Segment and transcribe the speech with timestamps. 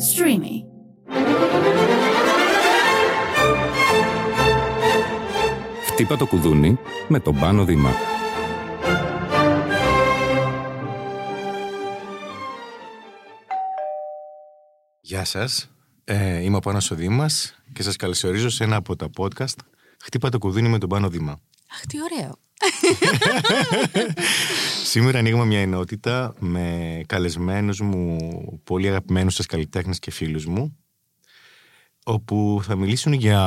[0.00, 0.64] Streamy.
[5.86, 6.78] Χτύπα το κουδούνι
[7.08, 7.90] με τον Πάνο Δήμα.
[15.00, 15.70] Γεια σας,
[16.04, 19.56] ε, είμαι ο Πάνος ο Δήμας και σας καλωσορίζω σε ένα από τα podcast
[20.02, 21.40] «Χτύπα το κουδούνι με τον Πάνο Δήμα».
[21.72, 22.38] Αχ, τι ωραίο.
[24.84, 28.18] Σήμερα ανοίγουμε μια ενότητα με καλεσμένους μου,
[28.64, 30.76] πολύ αγαπημένους σας καλλιτέχνες και φίλους μου,
[32.04, 33.42] όπου θα μιλήσουν για,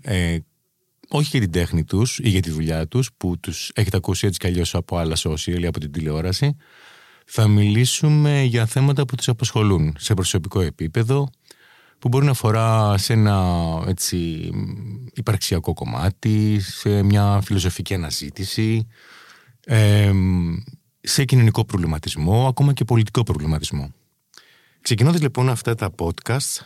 [0.00, 0.38] ε,
[1.08, 4.38] όχι για την τέχνη τους ή για τη δουλειά τους, που τους έχετε ακούσει έτσι
[4.38, 6.56] κι αλλιώς από άλλα social ή από την τηλεόραση.
[7.26, 11.28] Θα μιλήσουμε για θέματα που τους απασχολούν σε προσωπικό επίπεδο,
[11.98, 13.54] που μπορεί να αφορά σε ένα
[13.86, 14.50] έτσι,
[15.14, 18.86] υπαρξιακό κομμάτι, σε μια φιλοσοφική αναζήτηση,
[19.66, 20.12] ε,
[21.00, 23.92] σε κοινωνικό προβληματισμό, ακόμα και πολιτικό προβληματισμό.
[24.80, 26.60] Ξεκινώντας λοιπόν αυτά τα podcast,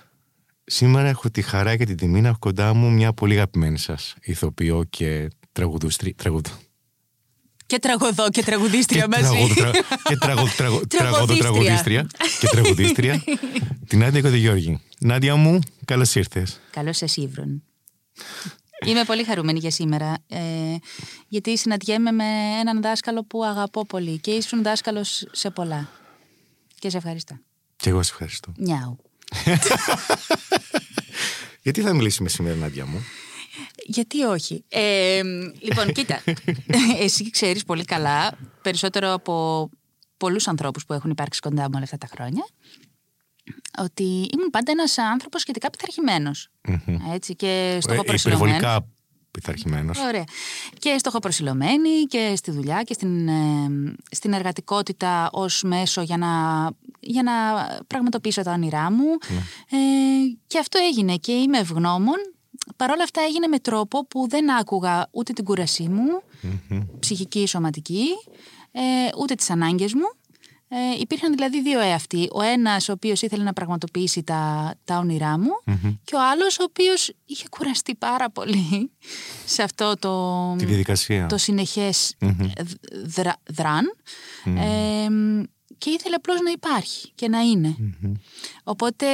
[0.65, 4.15] σήμερα έχω τη χαρά και την τιμή να έχω κοντά μου μια πολύ αγαπημένη σας
[4.21, 6.47] ηθοποιό και τραγουδούστρι, τραγουδ,
[7.67, 9.23] Και τραγωδό και τραγουδίστρια μαζί.
[9.23, 9.71] τραγουδ- τρα-
[10.03, 12.07] και τραγουδ- τραγου- τραγουδοτραγουδίστρια
[12.41, 13.23] και τραγουδίστρια,
[13.89, 14.81] την Νάντια Κοντογιώργη.
[14.99, 16.61] Νάντια μου, καλώς ήρθες.
[16.71, 17.63] Καλώς σας ύβρον.
[18.87, 20.39] Είμαι πολύ χαρούμενη για σήμερα, ε,
[21.29, 22.25] γιατί συναντιέμαι με
[22.61, 25.89] έναν δάσκαλο που αγαπώ πολύ και ήσουν δάσκαλος σε πολλά.
[26.79, 27.39] Και σε ευχαριστώ.
[27.77, 28.53] Και εγώ σε ευχαριστώ.
[28.57, 28.97] Νιάου.
[31.63, 33.05] Γιατί θα μιλήσουμε σήμερα, Νάντια μου;
[33.87, 34.65] Γιατί όχι.
[34.69, 35.23] Ε,
[35.61, 36.23] λοιπόν, κοίτα.
[37.05, 39.69] Εσύ ξέρεις πολύ καλά, περισσότερο από
[40.17, 42.47] πολλούς ανθρώπους που έχουν υπάρξει κοντά μου όλα αυτά τα χρόνια,
[43.79, 46.49] ότι ήμουν πάντα ένας άνθρωπος σχετικά πειθαρχημένος.
[47.15, 48.87] Έτσι, και στόχο Ε, υπερβολικά
[49.31, 49.99] πειθαρχημένος.
[49.99, 50.25] Ωραία.
[50.79, 53.35] Και στοχοπροσιλωμένη και στη δουλειά και στην, ε,
[54.11, 56.29] στην εργατικότητα ως μέσο για να,
[57.01, 57.33] για να
[57.87, 59.07] πραγματοποιήσω τα όνειρά μου.
[59.71, 59.77] Ε,
[60.47, 62.17] και αυτό έγινε και είμαι ευγνώμων.
[62.77, 66.23] Παρ' όλα αυτά έγινε με τρόπο που δεν άκουγα ούτε την κούρασή μου,
[66.99, 68.07] ψυχική ή σωματική,
[68.73, 68.81] ε,
[69.19, 70.18] ούτε τις ανάγκες μου.
[70.71, 72.29] Ε, υπήρχαν δηλαδή δύο εαυτοί.
[72.33, 75.51] Ο ένας ο οποίος ήθελε να πραγματοποιήσει τα, τα όνειρά μου
[76.05, 78.91] και ο άλλος ο οποίος είχε κουραστεί πάρα πολύ
[79.55, 81.27] σε αυτό το, Τη διαδικασία.
[81.27, 82.15] το συνεχές
[83.05, 83.85] δρα- δραν
[84.45, 85.07] ε,
[85.79, 87.77] και ήθελε απλώς να υπάρχει και να ειναι
[88.65, 89.07] Οπότε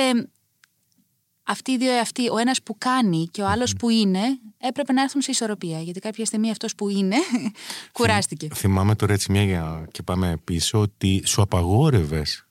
[1.45, 4.21] αυτοί οι δύο εαυτοί, ο ένας που κάνει και ο άλλος που είναι,
[4.59, 5.81] έπρεπε να έρθουν σε ισορροπία.
[5.81, 7.17] Γιατί κάποια στιγμή αυτός που είναι
[7.93, 8.49] κουράστηκε.
[8.55, 12.47] Θυμάμαι τώρα έτσι μια για- και πάμε πίσω ότι σου απαγόρευες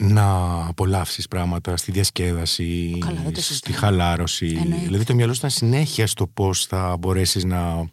[0.00, 0.24] να
[0.66, 3.76] απολαύσεις πράγματα στη διασκέδαση, Καλά, δεν το στη συζητάμε.
[3.76, 4.46] χαλάρωση.
[4.60, 4.84] Εννοείται.
[4.84, 7.88] Δηλαδή το μυαλό σου ήταν συνέχεια στο πώς θα μπορέσεις να,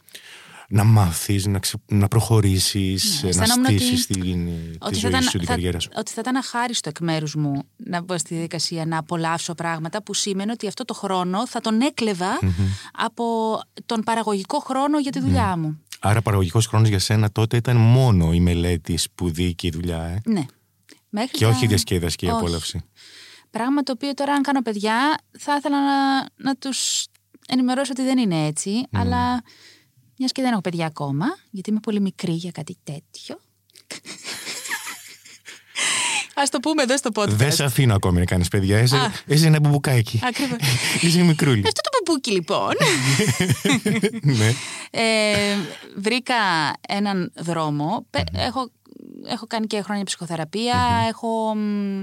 [0.70, 5.12] να μάθεις, να, ξε- να προχωρήσεις, Ναι, να αισθανόμουν ότι- στήσεις την, τη Ότι ζωή
[5.12, 5.90] θα, σου, ήταν, την θα- καριέρα σου.
[5.96, 10.14] ότι θα ήταν αχάριστο εκ μέρους μου να μπω στη διαδικασία να απολαύσω πράγματα που
[10.14, 12.40] σήμαινε ότι αυτό το χρόνο θα τον εκλεβα
[12.94, 13.24] από
[13.86, 15.80] τον παραγωγικό χρόνο για τη δουλειά μου.
[16.00, 20.02] Άρα παραγωγικός χρόνος για σένα τότε ήταν μόνο η μελέτη, η σπουδή και η δουλειά,
[20.04, 20.46] ε; Ναι.
[21.10, 22.38] Μέχρι και τα- όχι η διασκέδαση και η Όχι.
[22.38, 22.84] απόλαυση.
[23.50, 27.06] Πράγμα το οποίο τώρα αν κάνω παιδιά θα ήθελα να, να τους
[27.48, 29.42] ενημερώσω ότι δεν είναι έτσι, αλλά
[30.18, 33.40] μιας και δεν έχω παιδιά ακόμα, γιατί είμαι πολύ μικρή για κάτι τέτοιο.
[36.38, 37.28] Ας το πούμε εδώ στο podcast.
[37.30, 40.20] Δεν σε αφήνω ακόμη να κάνεις παιδιά, είσαι, είσαι ένα μπουμπουκάκι.
[40.24, 40.58] Ακριβώς.
[41.02, 41.64] είσαι μικρούλι.
[41.66, 42.74] Αυτό το μπουμπούκι λοιπόν.
[44.40, 44.54] ναι.
[44.92, 45.56] ε,
[45.96, 46.36] βρήκα
[46.88, 48.06] έναν δρόμο.
[48.10, 48.72] Πε- Έχω,
[49.28, 51.06] έχω κάνει και χρόνια ψυχοθεραπεία.
[51.10, 52.02] Έχω μ,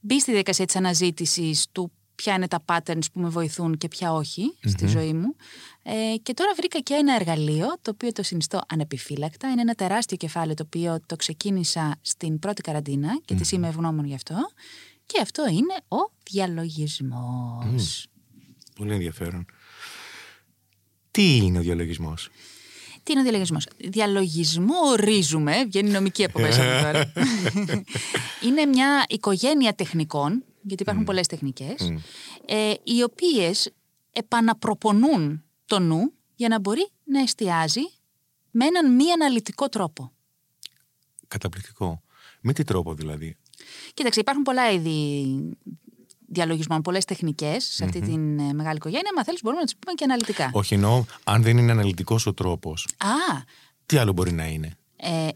[0.00, 4.12] μπει στη διαδικασία της αναζήτησης του ποια είναι τα patterns που με βοηθούν και ποια
[4.12, 5.36] όχι στη ζωή μου.
[5.82, 9.48] Ε, και τώρα βρήκα και ένα εργαλείο το οποίο το συνιστώ ανεπιφύλακτα.
[9.50, 14.04] Είναι ένα τεράστιο κεφάλαιο το οποίο το ξεκίνησα στην πρώτη καραντίνα και της είμαι ευγνώμων
[14.04, 14.36] γι' αυτό.
[15.06, 18.06] Και αυτό είναι ο διαλογισμός.
[18.76, 19.46] Πολύ ενδιαφέρον.
[21.10, 22.28] Τι είναι ο διαλογισμός;
[23.02, 27.12] Τι είναι ο διαλογισμός; Διαλογισμό ορίζουμε, βγαίνει νομική από μέσα μου τώρα.
[28.46, 31.92] είναι μια οικογένεια τεχνικών, γιατί υπάρχουν πολλές τεχνικές,
[32.46, 33.72] ε, οι οποίες
[34.12, 37.82] επαναπροπονούν το νου για να μπορεί να εστιάζει
[38.50, 40.12] με έναν μη αναλυτικό τρόπο.
[41.28, 42.02] Καταπληκτικό.
[42.40, 43.36] Με τι τρόπο δηλαδή;
[43.94, 45.36] Κοίταξε, υπάρχουν πολλά είδη
[46.26, 49.10] διαλογισμών, πολλές τεχνικές σε αυτή την ε, μεγάλη οικογένεια.
[49.18, 50.50] Αν θέλεις, μπορούμε να τις πούμε και αναλυτικά.
[50.52, 53.42] Όχι εννοώ, αν δεν είναι αναλυτικός ο τρόπος, Α,
[53.86, 55.28] τι άλλο μπορεί να είναι; ε,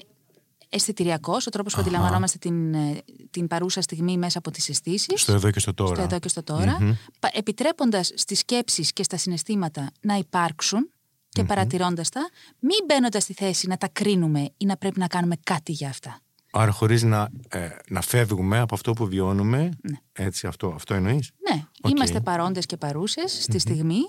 [0.69, 5.21] αισθητηριακός, ο τρόπος που αντιλαμβανόμαστε την, ε, την παρούσα στιγμή μέσα από τις αισθήσεις.
[5.21, 5.95] Στο εδώ και στο τώρα.
[5.95, 6.99] Στο εδώ και στο τώρα.
[7.33, 10.91] Επιτρέποντας στις σκέψεις και στα συναισθήματα να υπάρξουν
[11.29, 12.29] και παρατηρώντας τα,
[12.59, 16.21] μην μπαίνοντας στη θέση να τα κρίνουμε ή να πρέπει να κάνουμε κάτι για αυτά.
[16.51, 19.71] Άρα χωρίς να, ε, να φεύγουμε από αυτό που βιώνουμε.
[20.13, 21.91] Έτσι, αυτό, αυτό εννοείς; Ναι, Οκ.
[21.91, 24.01] είμαστε παρόντες και παρούσες στη στιγμή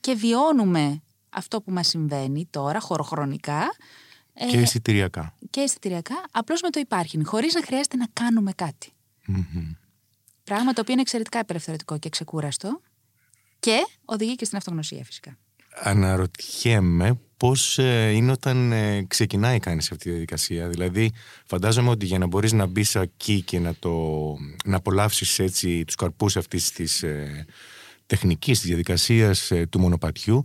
[0.00, 3.66] και βιώνουμε αυτό που μας συμβαίνει τώρα, χωροχρονικά ε,
[4.50, 5.34] Και αισθητηριακά.
[5.50, 8.92] και αισθητηριακά, απλώς με το υπάρχειν, χωρίς να χρειάζεται να κάνουμε κάτι.
[10.44, 12.80] Πράγμα το οποίο είναι εξαιρετικά απελευθερωτικό και ξεκούραστο
[13.58, 15.38] και οδηγεί και στην αυτογνωσία φυσικά.
[15.82, 20.68] Αναρωτιέμαι πώς ε, είναι όταν ε, ξεκινάει κανείς αυτή τη διαδικασία.
[20.68, 21.12] Δηλαδή,
[21.46, 23.92] φαντάζομαι ότι για να μπορείς να μπεις εκεί και να, το,
[24.64, 27.46] να απολαύσεις έτσι τους καρπούς αυτής της ε,
[28.06, 30.44] τεχνικής, της διαδικασίας ε, του μονοπατιού,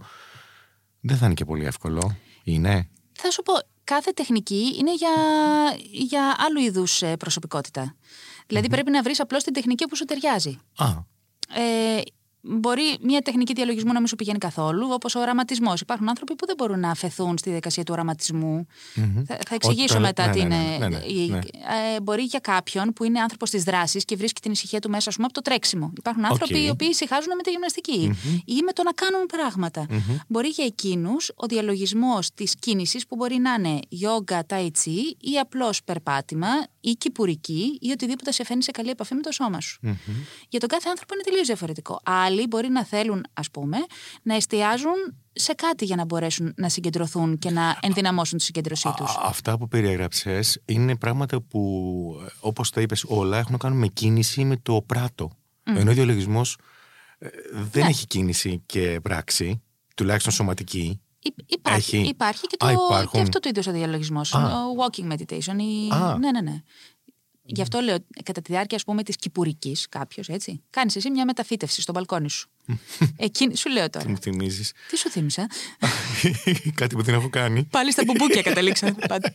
[0.99, 2.17] δεν θα είναι και πολύ εύκολο.
[2.43, 5.09] Είναι; Θα σου πω, κάθε τεχνική είναι για,
[5.91, 7.95] για άλλου είδους ε, προσωπικότητα.
[8.47, 10.59] Δηλαδή πρέπει να βρεις απλώς την τεχνική που σου ταιριάζει.
[10.77, 10.85] Α,
[11.53, 12.01] Ε,
[12.41, 15.81] μπορεί μια τεχνική διαλογισμού να μην σου πηγαίνει καθόλου, όπως ο οραματισμός.
[15.81, 18.67] Υπάρχουν άνθρωποι που δεν μπορούν να αφαιθούν στη διαδικασία του οραματισμού.
[19.27, 20.77] Θα, θα εξηγήσω Όταν- μετά ναι, τι ναι, είναι.
[20.77, 21.38] ναι, ναι, ναι, η- ναι.
[21.95, 25.09] ε, μπορεί για κάποιον που είναι άνθρωπος της δράσης και βρίσκει την ησυχία του μέσα,
[25.09, 25.93] ας πούμε, από το τρέξιμο.
[25.97, 26.59] Υπάρχουν άνθρωποι Οκ.
[26.63, 28.11] οι οποίοι ησυχάζουν με τη γυμναστική
[28.45, 29.85] ή με το να κάνουν πράγματα.
[30.27, 35.38] Μπορεί για εκείνους ο διαλογισμός της κίνησης που μπορεί να είναι γιόγκα, τάι τσι ή
[35.41, 36.47] απλώς περπάτημα
[36.81, 39.79] ή κηπουρική ή οτιδήποτε σε φέρνει σε καλή επαφή με το σώμα σου.
[40.49, 42.01] Για τον κάθε άνθρωπο είναι τελείως διαφορετικό.
[42.31, 43.77] Άλλοι μπορεί να θέλουν, ας πούμε,
[44.23, 44.93] να εστιάζουν
[45.33, 49.09] σε κάτι για να μπορέσουν να συγκεντρωθούν και να ενδυναμώσουν τη συγκέντρωσή τους.
[49.15, 51.61] Α, Αυτά που περιέγραψες είναι πράγματα που,
[52.27, 55.31] ε, όπως τα είπες όλα, έχουν να κάνουν με κίνηση με το πράτο.
[55.63, 56.57] Ενώ ο διαλογισμός
[57.17, 57.89] ε, δεν Ναι.
[57.89, 59.61] έχει κίνηση και πράξη,
[59.95, 61.01] τουλάχιστον σωματική.
[61.45, 62.07] Υπάρχει, Έχει.
[62.07, 63.11] υπάρχει και, το, Α, υπάρχουν.
[63.11, 64.33] και αυτό το είδος ο διαλογισμός.
[64.35, 64.39] Α.
[64.45, 65.55] Ο walking meditation.
[65.59, 65.91] Η...
[65.93, 66.17] Α.
[66.19, 66.61] Ναι, ναι, ναι.
[67.56, 71.25] Γι' αυτό λέω, κατά τη διάρκεια, ας πούμε, της κυπουρικής, κάποιος έτσι, κάνεις εσύ μια
[71.25, 72.50] μεταφύτευση στο μπαλκόνι σου.
[73.18, 74.09] Εκείνη, σου λέω Τι τώρα.
[74.09, 74.71] μου θυμίζεις.
[74.89, 75.48] Τι σου θύμισα;
[76.81, 77.63] Κάτι που δεν έχω κάνει.
[77.63, 79.33] Πάλι στα μπουμπούκια καταλήξαμε πάντα.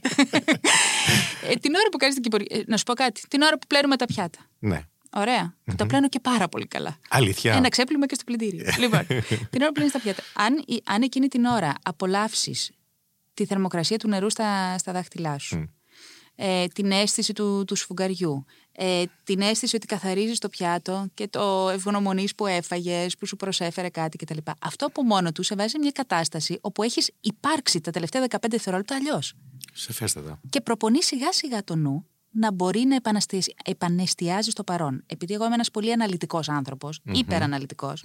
[1.49, 2.55] ε, την ώρα που κάνεις την κυπουρική.
[2.55, 3.21] ε, να σου πω κάτι.
[3.29, 4.39] Την ώρα που πλένουμε τα πιάτα.
[4.59, 4.83] Ναι.
[5.11, 5.55] Ωραία.
[5.65, 6.99] Και το πλένω και πάρα πολύ καλά.
[7.09, 7.55] Αλήθεια.
[7.55, 8.65] Ένα ξέπλυμα και στο πλυντήριο.
[8.79, 9.07] λοιπόν,
[9.51, 10.23] την ώρα που πλένεις τα πιάτα.
[10.35, 12.71] Αν, η- αν εκείνη την ώρα απολαύσεις
[13.35, 15.71] τη θερμοκρασία του νερού στα, στα δάχτυλά σου,
[16.37, 21.69] ε, την αίσθηση του, του σφουγγαριού, ε, την αίσθηση ότι καθαρίζεις το πιάτο και το
[21.73, 24.39] ευγνωμονείς που έφαγες, που σου προσέφερε κάτι κτλ.
[24.61, 28.37] Αυτό από μόνο του σε βάζει σε μια κατάσταση όπου έχεις υπάρξει τα τελευταία 15
[28.51, 29.35] δευτερόλεπτα αλλιώς.
[29.73, 30.41] Σεφέστατα.
[30.51, 32.07] Και προπονείς σιγά σιγά το νου
[32.39, 35.03] να μπορεί να επαναστιαζει- επανεστιάζει στο παρόν.
[35.07, 38.03] Επειδή εγώ είμαι ένας πολύ αναλυτικός άνθρωπος, υπεραναλυτικός,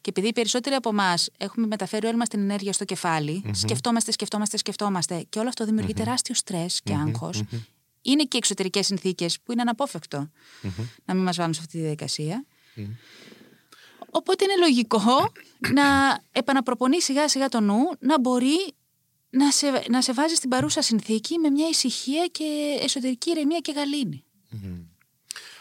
[0.00, 4.12] και επειδή οι περισσότεροι από εμάς έχουμε μεταφέρει όλη μας την ενέργεια στο κεφάλι, σκεφτόμαστε,
[4.12, 7.42] σκεφτόμαστε, σκεφτόμαστε, και όλο αυτό δημιουργεί τεράστιο στρες και άγχος.
[8.02, 10.30] Είναι και εξωτερικές συνθήκες που είναι αναπόφευκτο
[11.04, 12.44] να μην μας βάλουν σε αυτή τη διαδικασία.
[14.10, 15.32] Οπότε είναι λογικό
[15.74, 18.74] να επαναπροπονεί σιγά σιγά το νου να μπορεί
[19.30, 23.72] να σε, να σε βάζει στην παρούσα συνθήκη με μια ησυχία και εσωτερική ηρεμία και
[23.72, 24.24] γαλήνη.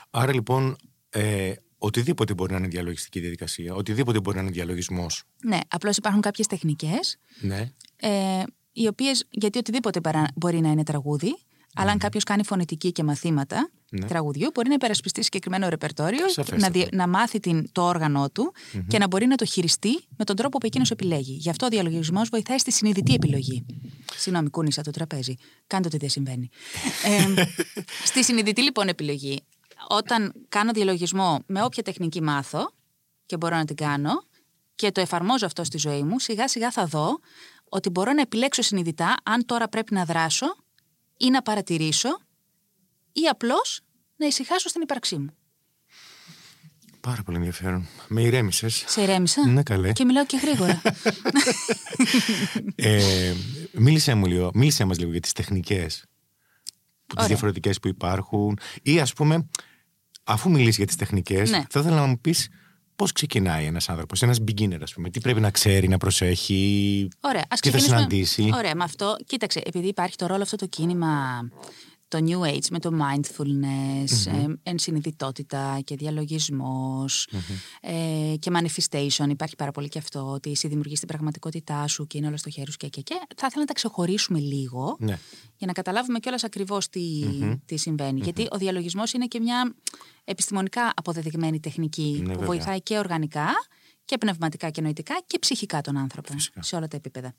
[0.10, 0.76] Άρα λοιπόν,
[1.10, 5.24] ε, οτιδήποτε μπορεί να είναι διαλογιστική διαδικασία, οτιδήποτε μπορεί να είναι διαλογισμός.
[5.44, 7.72] Ναι, απλώς υπάρχουν κάποιες τεχνικές Ναι.
[7.96, 11.38] ε, οι οποίες, γιατί οτιδήποτε παρά- μπορεί να είναι τραγούδι,
[11.78, 14.08] αλλά αν κάποιος κάνει φωνητική και μαθήματα Ναι.
[14.08, 16.58] τραγουδιού, μπορεί να υπερασπιστεί συγκεκριμένο ρεπερτόριο, Σαφέστατα.
[16.62, 18.54] να, δι- να μάθει την, το όργανό του
[18.88, 21.34] και να μπορεί να το χειριστεί με τον τρόπο που εκείνος επιλέγει.
[21.34, 23.66] Γι' αυτό ο διαλογισμός βοηθάει στη συνειδητή επιλογή.
[24.18, 25.36] Συγγνώμη, κούνησα το τραπέζι.
[25.68, 26.50] Κάντε ότι δεν συμβαίνει.
[27.38, 27.44] ε,
[28.06, 29.44] στη συνειδητή λοιπόν επιλογή,
[29.88, 32.72] όταν κάνω διαλογισμό με όποια τεχνική μάθω
[33.26, 34.12] και μπορώ να την κάνω
[34.76, 37.20] και το εφαρμόζω αυτό στη ζωή μου, σιγά σιγά θα δω
[37.70, 40.56] ότι μπορώ να επιλέξω συνειδητά αν τώρα πρέπει να δράσω
[41.18, 42.20] ή να παρατηρήσω
[43.12, 43.82] ή απλώς
[44.16, 45.30] να ησυχάσω στην ύπαρξή μου.
[47.00, 47.88] Πάρα πολύ ενδιαφέρον.
[48.08, 48.84] Με ηρέμησες.
[48.88, 49.48] Σε ηρέμησα.
[49.48, 49.92] Ναι, καλέ.
[49.92, 50.82] Και μιλάω και γρήγορα.
[52.76, 53.34] ε,
[53.72, 56.00] μίλησέ μου λίγο, μίλησέ μας λίγο για τις τεχνικές
[57.06, 57.28] που τις Ωραία.
[57.28, 59.50] διαφορετικές που υπάρχουν ή ας πούμε
[60.24, 61.64] αφού μιλήσεις για τις τεχνικές Ναι.
[61.70, 62.50] θα ήθελα να μου πεις
[62.98, 67.44] πώς ξεκινάει ένας άνθρωπος, ένας beginner ας πούμε τι πρέπει να ξέρει, να προσέχει Ωραία,
[67.50, 67.98] ας τι θα ξεκινήσουμε.
[67.98, 71.42] συναντήσει Ωραία, με αυτό, κοίταξε, επειδή υπάρχει το ρόλο αυτό το κίνημα,
[72.08, 77.30] το New Age με το mindfulness, ε, ενσυνειδητότητα και διαλογισμος
[77.82, 82.18] ε, και manifestation, υπάρχει πάρα πολύ και αυτό, ότι εσύ δημιουργείς την πραγματικότητά σου και
[82.18, 83.16] είναι όλα στο χέρι σου και, και, και.
[83.36, 85.20] Θα ήθελα να τα ξεχωρίσουμε λίγο, ναι.
[85.58, 87.24] για να καταλάβουμε κιόλας ακριβώς τι,
[87.66, 89.76] τι συμβαινει Γιατί ο διαλογισμός είναι και μια
[90.24, 92.46] επιστημονικά αποδεδειγμένη τεχνική που βέβαια.
[92.46, 93.48] βοηθάει και οργανικά
[94.08, 96.34] και πνευματικά και νοητικά και ψυχικά τον άνθρωπο.
[96.34, 96.62] Φυσικά.
[96.64, 97.34] Σε όλα τα επίπεδα.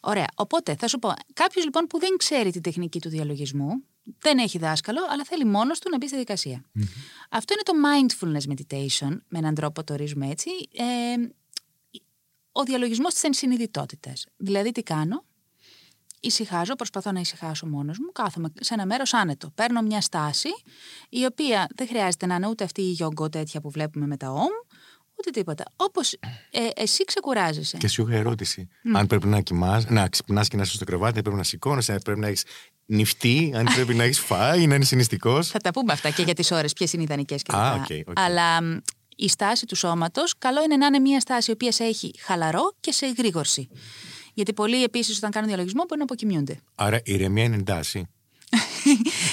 [0.00, 0.26] Ωραία.
[0.34, 3.84] Οπότε θα σου πω, κάποιος λοιπόν που δεν ξέρει τη τεχνική του διαλογισμού,
[4.18, 6.64] δεν έχει δάσκαλο, αλλά θέλει μόνος του να μπει στη διαδικασια
[7.30, 10.50] Αυτό είναι το mindfulness meditation, με έναν τρόπο το ορίζουμε έτσι.
[10.72, 10.84] Ε,
[12.52, 14.26] ο διαλογισμός της ενσυνειδητότητας.
[14.36, 15.24] Δηλαδή τι κάνω,
[16.20, 19.50] ησυχάζω, προσπαθώ να ησυχάσω μόνος μου, κάθομαι σε ένα μέρος άνετο.
[19.50, 20.48] Παίρνω μια στάση,
[21.08, 24.30] η οποία δεν χρειάζεται να είναι ούτε αυτή η γιόγκο τέτοια που βλέπουμε με τα
[24.30, 24.52] όμ,
[25.18, 25.64] ούτε τίποτα.
[25.76, 26.12] Όπως
[26.50, 27.76] ε, εσύ ξεκουράζεσαι.
[27.76, 28.68] Και σου είχα ερώτηση.
[28.94, 31.92] Αν πρέπει να κοιμάσαι, να ξυπνάς και να είσαι στο κρεβάτι, αν πρέπει να σηκώνεσαι,
[31.92, 32.44] αν πρέπει να έχεις
[32.86, 35.48] νιφτεί, αν πρέπει να έχεις φάει, να είναι νηστικός.
[35.48, 37.54] Θα τα πούμε αυτά και για τις ώρες, ποιες είναι ιδανικές κλπ.
[37.56, 38.20] Α, οκ, οκ.
[38.20, 38.76] Αλλά μ,
[39.16, 42.74] η στάση του σώματος, καλό είναι να είναι μια στάση η οποία σε έχει χαλαρό
[42.80, 43.68] και σε εγρήγορση.
[44.34, 46.58] Γιατί πολλοί επίσης όταν κάνουν διαλογισμό μπορεί να αποκοιμιούνται.
[46.74, 48.08] Άρα η ηρεμία είναι εντάση.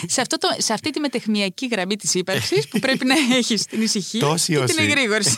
[0.07, 3.81] Σε, αυτό το, σε αυτή τη μεταιχμιακή γραμμή της ύπαρξης που πρέπει να έχεις την
[3.81, 4.75] ησυχία Τόση και όση.
[4.75, 5.37] την εγρήγορση.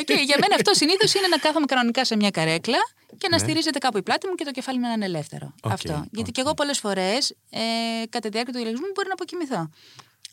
[0.00, 2.78] Οκ, για μένα αυτό συνήθως είναι να κάθομαι κανονικά σε μια καρέκλα
[3.18, 5.54] και να στηρίζεται κάπου η πλάτη μου και το κεφάλι μου να είναι ελεύθερο.
[5.62, 6.04] Οκ, αυτό.
[6.10, 6.34] Γιατί οκ.
[6.34, 7.60] και εγώ πολλές φορές ε,
[8.08, 9.70] κατά τη διάρκεια του διαλογισμού μπορεί να αποκοιμηθώ.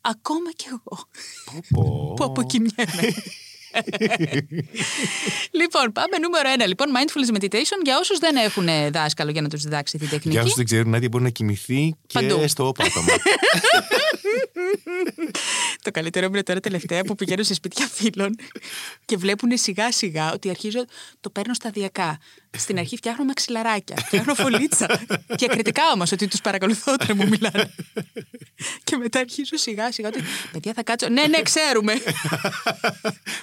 [0.02, 1.08] Ακόμα κι εγώ
[1.70, 2.14] Πω.
[2.16, 3.14] που αποκοιμιέμαι.
[5.60, 6.68] Λοιπόν, πάμε νούμερο ένα.
[6.68, 10.30] Λοιπόν, mindfulness meditation για όσους δεν έχουν ε, δάσκαλο για να τους διδάξει τη τεχνική.
[10.30, 12.48] Για όσους δεν ξέρουν, Νάντια μπορεί να κοιμηθεί και Παντού.
[12.48, 13.14] στο πάτωμα.
[15.82, 18.36] Το καλύτερο μου είναι τώρα τελευταία που πηγαίνω σε σπίτια φίλων
[19.06, 20.86] και βλέπουν σιγά σιγά ότι αρχίζω,
[21.20, 22.20] το παίρνω σταδιακά.
[22.58, 25.06] Στην αρχή φτιάχνω μαξιλαράκια, φτιάχνω φωλίτσα.
[25.28, 27.74] Διακριτικά όμως, ότι τους παρακολουθώ όταν μου μιλάνε.
[28.84, 30.22] και μετά αρχίζω σιγά σιγά ότι.
[30.52, 31.10] Παιδιά, θα κάτσω.
[31.10, 31.94] Ναι, ναι, ξέρουμε.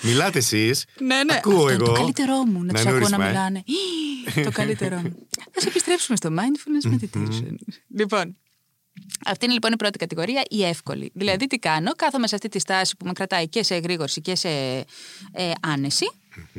[0.03, 0.85] Μιλάτε εσείς.
[1.01, 1.35] ναι, ναι.
[1.35, 1.75] Ακούω Αυτό εγώ.
[1.75, 3.29] είναι το καλύτερό μου να Να του είναι ακούω να ορισμά, ε.
[3.29, 3.63] μιλάνε.
[4.37, 5.27] Ι, το καλύτερό μου.
[5.61, 7.55] Α επιστρέψουμε στο mindfulness meditation.
[7.97, 8.37] λοιπόν,
[9.27, 11.11] αυτή είναι λοιπόν η πρώτη κατηγορία, η εύκολη.
[11.15, 14.35] Δηλαδή, τι κάνω, κάθομαι σε αυτή τη στάση που με κρατάει και σε εγρήγορση και
[14.35, 14.49] σε
[15.33, 16.13] ε, άνεση.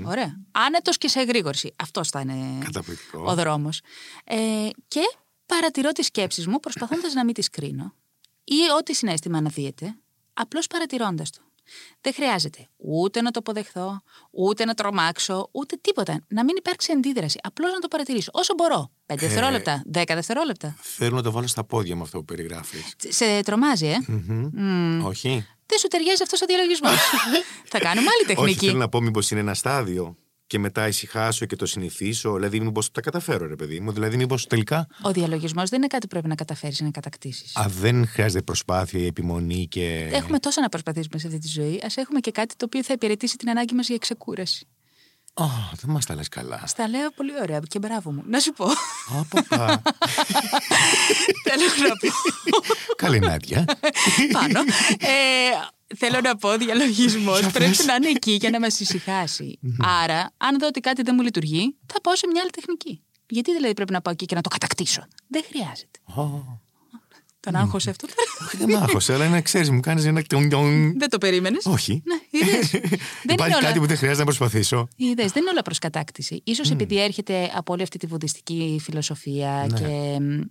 [0.03, 0.39] Ωραία.
[0.51, 1.73] Άνετος και σε εγρήγορση.
[1.75, 3.23] Αυτός θα είναι Καταπληκτικό.
[3.27, 3.81] ο δρόμος.
[4.23, 5.01] Ε, και
[5.45, 7.93] παρατηρώ τις σκέψεις μου προσπαθώντας να μην τις κρίνω
[8.43, 9.95] ή ό,τι συνέστημα αναδύεται,
[10.33, 11.41] απλώς παρατηρώντας το.
[12.01, 14.01] Δεν χρειάζεται ούτε να το αποδεχθώ,
[14.31, 16.25] ούτε να τρομάξω, ούτε τίποτα.
[16.27, 17.39] Να μην υπάρξει αντίδραση.
[17.43, 18.91] Απλώς να το παρατηρήσω όσο μπορώ.
[19.05, 20.75] 5 δευτερόλεπτα, 10 δευτερόλεπτα.
[20.81, 22.93] Θέλω να το βάλω στα πόδια με αυτό που περιγράφεις.
[22.97, 23.97] Σε τρομάζει, ε;
[25.03, 25.45] Όχι.
[25.65, 26.95] Δεν σου ταιριάζει αυτός ο διαλογισμός.
[27.71, 28.65] Θα κάνουμε άλλη Όχι, τεχνική.
[28.65, 30.17] θέλω να πω μήπως είναι ένα στάδιο
[30.51, 32.33] και μετά ησυχάσω και το συνηθίσω.
[32.33, 33.91] Δηλαδή, μήπως τα καταφέρω, ρε παιδί μου.
[33.91, 37.55] Δηλαδή, μήπως τελικά Ο διαλογισμός δεν είναι κάτι που πρέπει να καταφέρεις να κατακτήσεις.
[37.57, 40.09] α, δεν χρειάζεται προσπάθεια ή επιμονή και.
[40.11, 41.75] Έχουμε τόσα να προσπαθήσουμε σε αυτή τη ζωή.
[41.75, 44.67] Α έχουμε και κάτι το οποίο θα υπηρετήσει την ανάγκη μας για ξεκούραση.
[45.33, 45.43] Ω,
[45.81, 46.63] δεν μας τα λες καλά.
[46.65, 48.23] Στα λέω πολύ ωραία και μπράβο μου.
[48.27, 48.65] Να σου πω.
[49.19, 49.81] Απαπα.
[51.43, 52.57] Θέλω να πω.
[52.95, 53.65] Καλή Νάντια.
[54.31, 54.59] Πάνω.
[54.99, 55.11] Ε,
[55.97, 57.85] θέλω να πω, διαλογισμός Για πρέπει πες.
[57.85, 59.59] να είναι εκεί για να μας ησυχάσει.
[60.03, 63.01] Άρα, αν δω ότι κάτι δεν μου λειτουργεί, θα πάω σε μια άλλη τεχνική.
[63.27, 65.99] Γιατί δηλαδή πρέπει να πάω εκεί και να το κατακτήσω; Δεν χρειάζεται.
[66.15, 66.59] Ω,
[67.39, 68.07] Τον άγχος αυτό.
[68.45, 70.21] Όχι, δεν μ' άχωσε, αλλά να ξέρεις, μου κάνεις ένα.
[70.21, 70.97] τιον, τιον.
[70.99, 72.03] Δεν το περίμενες; Όχι.
[72.05, 72.69] Ναι, είδες.
[72.71, 73.63] δεν είναι Υπάρχει όλα.
[73.63, 74.87] κάτι που δεν χρειάζεται να προσπαθήσω.
[74.95, 76.41] Είδες, δεν είναι όλα προς κατάκτηση.
[76.43, 79.79] Ίσως επειδή έρχεται από όλη αυτή τη βουδιστική φιλοσοφία Ναι.
[79.79, 80.41] και μ,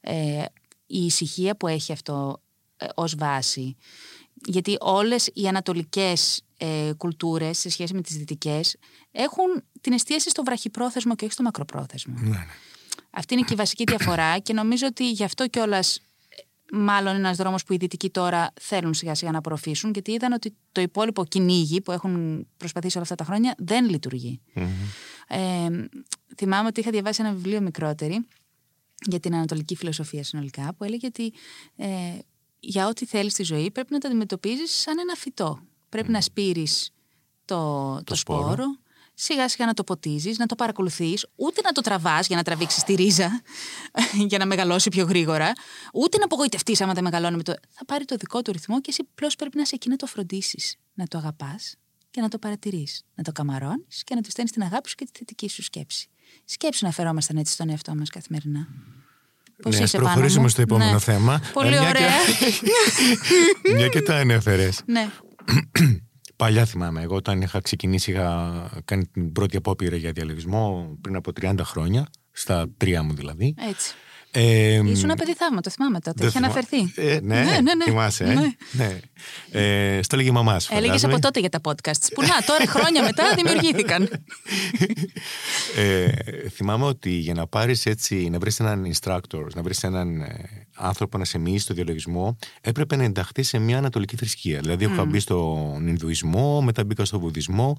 [0.00, 0.44] ε,
[0.86, 2.42] η ησυχία που έχει αυτό
[2.76, 3.76] ε, ως βάση.
[4.44, 8.76] Γιατί όλες οι ανατολικές ε, κουλτούρες σε σχέση με τις δυτικές
[9.10, 12.14] έχουν την εστίαση στο βραχυπρόθεσμο και όχι στο μακροπρόθεσμο.
[12.18, 12.46] Ναι, ναι.
[13.10, 16.00] Αυτή είναι και η βασική διαφορά και νομίζω ότι γι' αυτό κιόλας
[16.72, 20.56] μάλλον ένας δρόμος που οι δυτικοί τώρα θέλουν σιγά σιγά να απορροφήσουν, γιατί είδαν ότι
[20.72, 24.40] το υπόλοιπο κυνήγι που έχουν προσπαθήσει όλα αυτά τα χρόνια δεν λειτουργεί.
[25.28, 25.68] Ε,
[26.36, 28.26] θυμάμαι ότι είχα διαβάσει ένα βιβλίο μικρότερη
[29.06, 31.32] για την ανατολική φιλοσοφία συνολικά, που έλεγε ότι
[31.76, 31.88] ε,
[32.62, 35.60] για ό,τι θέλεις στη ζωή πρέπει να το αντιμετωπίζεις σαν ένα φυτό.
[35.88, 36.90] Πρέπει να σπείρεις
[37.44, 38.42] το, το, σπόρο.
[38.42, 38.64] σπόρο,
[39.14, 42.82] σιγά σιγά να το ποτίζεις, να το παρακολουθείς, ούτε να το τραβάς για να τραβήξεις
[42.82, 43.42] τη ρίζα,
[44.28, 45.52] για να μεγαλώσει πιο γρήγορα,
[45.92, 47.54] ούτε να απογοητευτείς άμα δεν μεγαλώνει με το...
[47.68, 50.06] Θα πάρει το δικό του ρυθμό και εσύ απλώς πρέπει να είσαι εκεί να το
[50.06, 51.74] φροντίσεις, να το αγαπάς
[52.10, 55.04] και να το παρατηρείς, να το καμαρώνεις και να του στέλνεις την αγάπη σου και
[55.04, 56.08] τη θετική σου σκέψη.
[56.44, 58.68] Σκέψου να φερόμασταν έτσι στον εαυτό μας καθημερινά.
[59.62, 60.98] Πώς Ναι, ας είσαι πάνω προχωρήσουμε μου; στο επόμενο Ναι.
[60.98, 61.40] θέμα.
[61.52, 62.08] Πολύ Ε, μια ωραία.
[63.62, 63.72] Και...
[63.76, 64.68] μια και τα ανέφερε.
[64.86, 65.08] ναι.
[66.36, 68.52] Παλιά θυμάμαι, εγώ όταν είχα ξεκινήσει, είχα
[68.84, 73.54] κάνει την πρώτη απόπειρα για διαλογισμό πριν από 30 χρόνια, στα τρία μου δηλαδή.
[73.68, 73.94] Έτσι.
[74.34, 76.16] Ε, Ήσουν ένα παιδί θαύμα, το θυμάμαι τότε.
[76.18, 76.92] δεν Είχε θυμά- αναφερθεί.
[76.96, 77.84] Ε, ναι, ναι, ναι, ναι.
[77.84, 78.24] θυμάσαι.
[78.24, 78.54] Ε; Ναι.
[78.72, 78.98] Ναι.
[79.96, 80.68] Ε, στο έλεγε η μαμά σου.
[80.72, 81.12] Έλεγες φαντάζομαι.
[81.12, 82.08] από τότε για τα podcasts.
[82.14, 84.08] Που να, τώρα χρόνια μετά δημιουργήθηκαν.
[85.76, 86.08] Ε,
[86.48, 91.18] θυμάμαι ότι για να πάρεις έτσι, να βρεις έναν instructor, να βρεις έναν ε, άνθρωπο
[91.18, 94.60] να σε μοιήσει στο διαλογισμό, έπρεπε να ενταχθείς σε μια ανατολική θρησκεία.
[94.60, 97.76] Δηλαδή, είχα μπει στον Ινδουισμό, μετά μπήκα στο Βουδισμό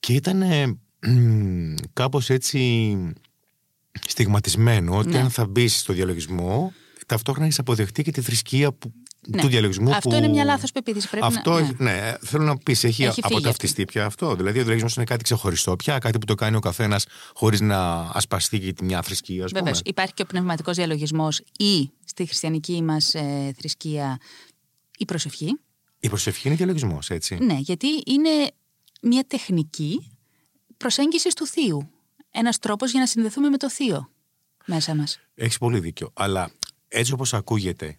[0.00, 0.66] και ήταν ε,
[1.08, 2.96] μ, κάπως έτσι
[4.08, 5.18] στιγματισμένο ότι Ναι.
[5.18, 6.72] αν θα μπεις στο διαλογισμό,
[7.06, 8.92] ταυτόχρονα έχεις αποδεχτεί και τη θρησκεία που
[9.28, 9.40] Ναι.
[9.40, 9.90] του διαλογισμού.
[9.90, 10.14] Αυτό που...
[10.14, 11.08] είναι μια λάθος πεποίθηση.
[11.08, 11.58] Πρέπει αυτό, να...
[11.58, 12.14] έχει- ναι.
[12.20, 14.34] θέλω να πεις, έχει, Έχει φύγει αποταυτιστεί πια αυτό.
[14.34, 18.00] Δηλαδή, ο διαλογισμός είναι κάτι ξεχωριστό πια, κάτι που το κάνει ο καθένας χωρίς να
[18.00, 19.62] ασπαστεί και τη μια θρησκεία, ας πούμε.
[19.64, 19.80] Βεβαίω.
[19.84, 24.18] Υπάρχει και ο πνευματικός διαλογισμός ή στη χριστιανική μας ε, θρησκεία
[24.98, 25.58] η προσευχή.
[26.00, 27.34] Η προσευχή είναι διαλογισμός, έτσι.
[27.40, 28.30] Ναι, γιατί είναι
[29.02, 30.16] μια τεχνική
[30.76, 31.88] προσέγγισης του θείου.
[32.36, 34.10] Ένας τρόπος για να συνδεθούμε με το θείο
[34.64, 35.20] μέσα μας.
[35.34, 36.10] Έχεις πολύ δίκιο.
[36.14, 36.50] Αλλά
[36.88, 37.98] έτσι όπως ακούγεται,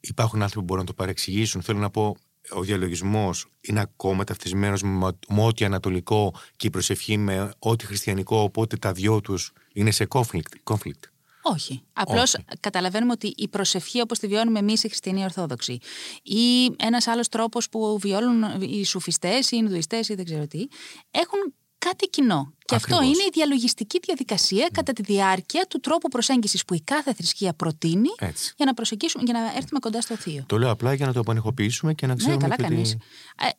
[0.00, 1.62] υπάρχουν άνθρωποι που μπορούν να το παρεξηγήσουν.
[1.62, 2.16] Θέλω να πω,
[2.50, 8.40] ο διαλογισμός είναι ακόμα ταυτισμένος με, με ό,τι ανατολικό και η προσευχή με ό,τι χριστιανικό.
[8.40, 10.72] Οπότε τα δυο τους είναι σε conflict.
[10.72, 11.02] conflict.
[11.42, 11.82] Όχι.
[11.92, 12.44] Απλώς Όχι.
[12.60, 15.78] καταλαβαίνουμε ότι η προσευχή όπως τη βιώνουμε εμείς οι χριστιανοί Ορθόδοξοι
[16.22, 20.66] ή ένας άλλος τρόπος που βιώνουν οι σουφιστές ή οι Ινδουιστές ή δεν ξέρω τι,
[21.10, 21.54] έχουν
[21.88, 22.52] κάτι κοινό.
[22.66, 23.14] Και αυτό Ακριβώς.
[23.16, 28.08] είναι η διαλογιστική διαδικασία κατά τη διάρκεια του τρόπου προσέγγισης που η κάθε θρησκεία προτείνει
[28.18, 28.52] Έτσι.
[28.56, 30.44] για να, προσεγγίσουμε, για να έρθουμε κοντά στο θείο.
[30.48, 32.90] Το λέω απλά για να το επανεχοποιήσουμε και να Ναι, ξέρουμε καλά και κάνεις.
[32.90, 32.96] τι-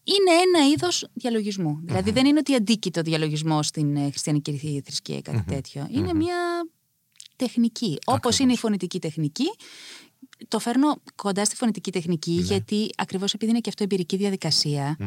[0.04, 1.80] Είναι ένα είδος διαλογισμού.
[1.84, 5.88] Δηλαδή δεν είναι ότι αντίκειτο διαλογισμό στην ε, χριστιανική θρησκεία ή κάτι τέτοιο.
[5.92, 6.36] Είναι μια
[7.36, 7.98] τεχνική.
[8.06, 8.40] Όπως Ακριβώς.
[8.40, 9.46] είναι η φωνητική τεχνική.
[10.48, 12.42] Το φέρνω κοντά στη φωνητική τεχνική, Ναι.
[12.42, 14.98] γιατί ακριβώς επειδή είναι και αυτό εμπειρική διαδικασία,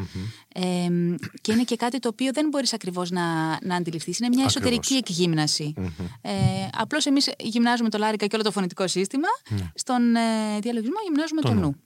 [0.55, 3.23] εμ, και είναι και κάτι το οποίο δεν μπορείς ακριβώς να,
[3.63, 4.19] να αντιληφθείς.
[4.19, 4.55] Είναι μια Ακριβώς.
[4.73, 5.75] εσωτερική εκγύμναση.
[6.21, 6.31] Ε,
[6.79, 9.29] Απλώς εμείς γυμνάζουμε το λάρικα και όλο το φωνητικό σύστημα.
[9.75, 11.61] Στον ε, διαλογισμό γυμνάζουμε το, Ναι.
[11.61, 11.77] Το νου.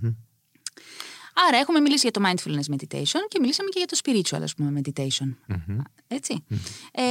[0.00, 0.16] νου.
[1.48, 4.80] Άρα έχουμε μιλήσει για το mindfulness meditation και μιλήσαμε και για το spiritual ας πούμε
[4.84, 5.34] meditation.
[6.06, 6.44] ετσι
[6.92, 7.02] Ε,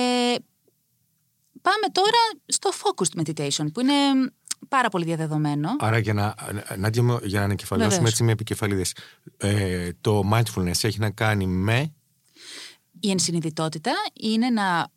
[1.62, 3.94] πάμε τώρα στο focused meditation που είναι
[4.68, 5.70] πάρα πολύ διαδεδομένο.
[5.80, 6.36] Άρα για να,
[6.78, 8.12] Νάντια μου, για να ανακεφαλαιώσουμε Βεβαίως.
[8.12, 8.96] έτσι με επικεφαλίδες.
[9.38, 11.94] Ε, το mindfulness έχει να κάνει με...
[13.00, 14.88] Η ενσυνειδητότητα είναι να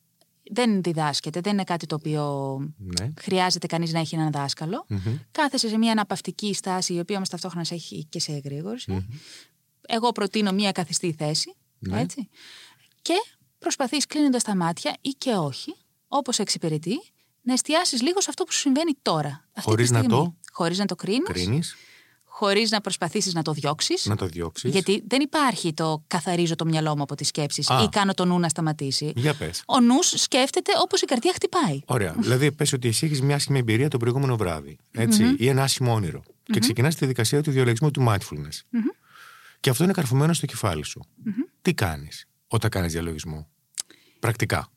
[0.52, 3.12] δεν διδάσκεται, δεν είναι κάτι το οποίο Ναι.
[3.20, 4.87] χρειάζεται κανείς να έχει έναν δάσκαλο.
[5.30, 9.06] Κάθεσαι σε μια αναπαυτική στάση η οποία όμως ταυτόχρονα σε έχει και σε εγρήγορση.
[9.88, 12.00] Εγώ προτείνω μια καθιστή θέση, Ναι.
[12.00, 12.28] έτσι.
[13.02, 13.14] Και
[13.58, 15.75] προσπαθείς κλείνοντας τα μάτια ή και όχι,
[16.08, 17.00] όπως εξυπηρετεί,
[17.46, 19.44] να εστιάσεις λίγο σε αυτό που σου συμβαίνει τώρα.
[19.56, 20.18] Αυτή Χωρίς τη να στιγμή.
[20.18, 21.76] το Χωρίς να το κρίνεις, κρίνεις,
[22.24, 24.06] χωρίς να προσπαθήσεις να το διώξεις.
[24.06, 24.70] να το διώξεις.
[24.72, 27.82] Γιατί δεν υπάρχει το καθαρίζω το μυαλό μου από τις σκέψεις Α.
[27.82, 29.12] ή κάνω το νου να σταματήσει.
[29.16, 29.62] Για πες.
[29.66, 31.80] Ο νους σκέφτεται όπως η καρδιά χτυπάει.
[31.86, 32.14] Ωραία.
[32.18, 34.76] δηλαδή, πες ότι εσύ έχεις μια άσχημη εμπειρία το προηγούμενο βράδυ.
[34.90, 36.23] Έτσι, ή ένα άσχημο όνειρο.
[36.42, 38.80] Και ξεκινάς τη διαδικασία του διαλογισμού του mindfulness.
[39.60, 41.00] Και αυτό είναι καρφωμένο στο κεφάλι σου.
[41.62, 43.49] Τι κάνεις όταν κάνεις διαλογισμό;
[44.18, 44.68] Πρακτικά.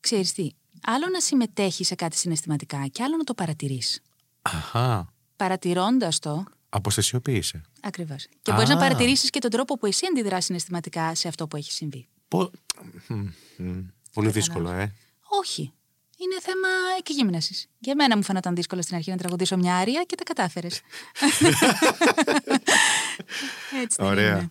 [0.00, 0.50] Ξέρεις τι,
[0.84, 4.02] άλλο να συμμετέχεις σε κάτι συναισθηματικά και άλλο να το παρατηρείς.
[4.42, 5.12] Αχά.
[5.36, 7.60] Παρατηρώντας το, Αποστασιοποίησε.
[7.80, 8.26] ακριβώς.
[8.42, 8.78] Και μπορείς να Α.
[8.78, 12.06] παρατηρήσεις και τον τρόπο που εσύ αντιδράς συναισθηματικά σε αυτό που έχει συμβεί.
[12.28, 12.50] Πο...
[13.06, 13.78] Μμ, μμ.
[14.12, 14.92] Πολύ δύσκολο, ε.
[15.42, 15.72] Όχι.
[16.16, 17.66] Είναι θέμα εκγύμνασης.
[17.78, 20.80] Για μένα μου φαίνονταν δύσκολο στην αρχή να τραγουδήσω μια άρια και τα κατάφερες.
[23.82, 24.36] Έτσι δεν Ωραία.
[24.36, 24.50] είναι.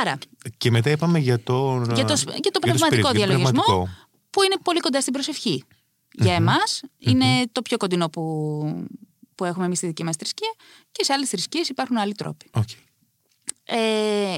[0.00, 0.18] Άρα,
[0.56, 1.82] Και μετά είπαμε για το.
[1.94, 3.88] για το, για το πνευματικό spirit, για το διαλογισμό, πνευματικό.
[4.36, 5.64] Που είναι πολύ κοντά στην προσευχή.
[6.12, 8.86] Για εμάς είναι το πιο κοντινό που,
[9.34, 10.54] που έχουμε εμείς στη δική μας θρησκεία
[10.92, 12.50] και σε άλλες θρησκείες υπάρχουν άλλοι τρόποι.
[12.52, 12.68] Οκ.
[13.64, 14.36] Ε,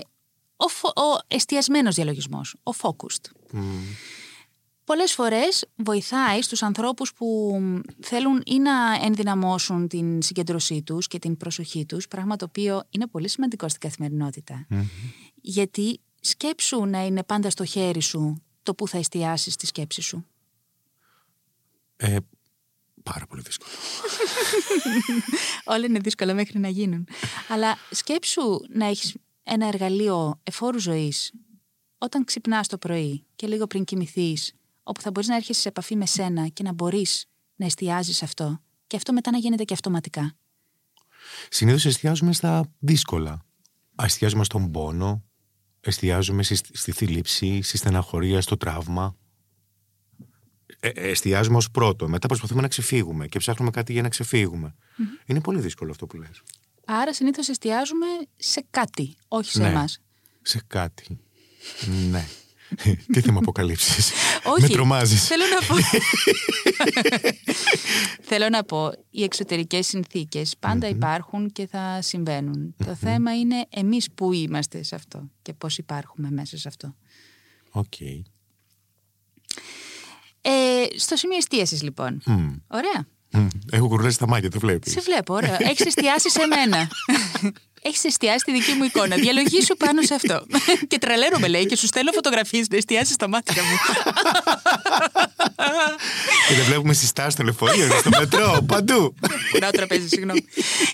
[0.57, 3.31] ο, φο- ο εστιασμένος διαλογισμός, ο focused.
[4.85, 7.59] Πολλές φορές βοηθάει στους ανθρώπους που
[8.01, 13.07] θέλουν ή να ενδυναμώσουν την συγκέντρωσή τους και την προσοχή τους, πράγμα το οποίο είναι
[13.07, 14.67] πολύ σημαντικό στην καθημερινότητα.
[15.35, 20.27] Γιατί σκέψου να είναι πάντα στο χέρι σου το που θα εστιάσεις τη σκέψη σου;
[21.97, 22.17] Ε,
[23.03, 23.71] πάρα πολύ δύσκολο.
[25.75, 27.09] Όλα είναι δύσκολα μέχρι να γίνουν.
[27.49, 31.33] Αλλά σκέψου να έχεις ένα εργαλείο εφόρου ζωής
[31.99, 34.53] όταν ξυπνάς το πρωί και λίγο πριν κοιμηθείς,
[34.83, 37.25] όπου θα μπορείς να έρχεσαι σε επαφή με σένα και να μπορείς
[37.57, 40.37] να εστιάζεις αυτό και αυτό μετά να γίνεται και αυτοματικά.
[41.51, 43.45] Συνήθως εστιάζουμε στα δύσκολα.
[44.03, 45.23] Εστιάζουμε στον πόνο,
[45.89, 49.17] εστιάζουμε στη, στη θλίψη, στη στεναχωρία, στο τραύμα.
[50.81, 52.09] Ε, ε, εστιάζουμε ως πρώτο.
[52.09, 54.75] Μετά προσπαθούμε να ξεφύγουμε και ψάχνουμε κάτι για να ξεφύγουμε.
[55.27, 56.43] Είναι πολύ δύσκολο αυτό που λες.
[56.87, 59.69] Άρα συνήθως εστιάζουμε σε κάτι, όχι σε Ναι.
[59.69, 60.01] εμάς.
[60.43, 61.21] Σε κάτι.
[62.11, 62.27] ναι.
[63.13, 64.13] Τι θα με αποκαλύψεις;
[64.45, 64.63] Όχι.
[64.63, 65.27] Με τρομάζεις.
[65.27, 65.75] Θέλω να πω.
[68.31, 72.75] Θέλω να πω, οι εξωτερικές συνθήκες πάντα υπάρχουν και θα συμβαίνουν.
[72.85, 76.95] Το θέμα είναι εμείς που είμαστε σε αυτό και πώς υπάρχουμε μέσα σε αυτό.
[77.71, 78.01] Οκ.
[80.41, 80.51] Ε,
[80.97, 82.23] στο σημείο εστίασης λοιπόν.
[82.67, 83.07] Ωραία.
[83.31, 83.47] Μμ.
[83.71, 84.93] Έχω γουρλώσει τα μάτια, το βλέπεις.
[84.93, 85.57] Σε βλέπω, ωραία.
[85.61, 86.89] Έχεις εστιάσει σε μένα.
[87.83, 89.17] Έχεις εστιάσει τη δική μου εικόνα.
[89.17, 90.47] Διαλογήσου πάνω σε αυτό.
[90.89, 93.77] και τρελαίνομαι, λέει, και σου στέλνω φωτογραφίες να εστιάσει στα μάτια μου.
[96.49, 99.15] Και δεν βλέπουμε συστάσεις στο λεωφορείο, στο μετρό, παντού.
[99.61, 100.45] Να τραπέζι, συγγνώμη.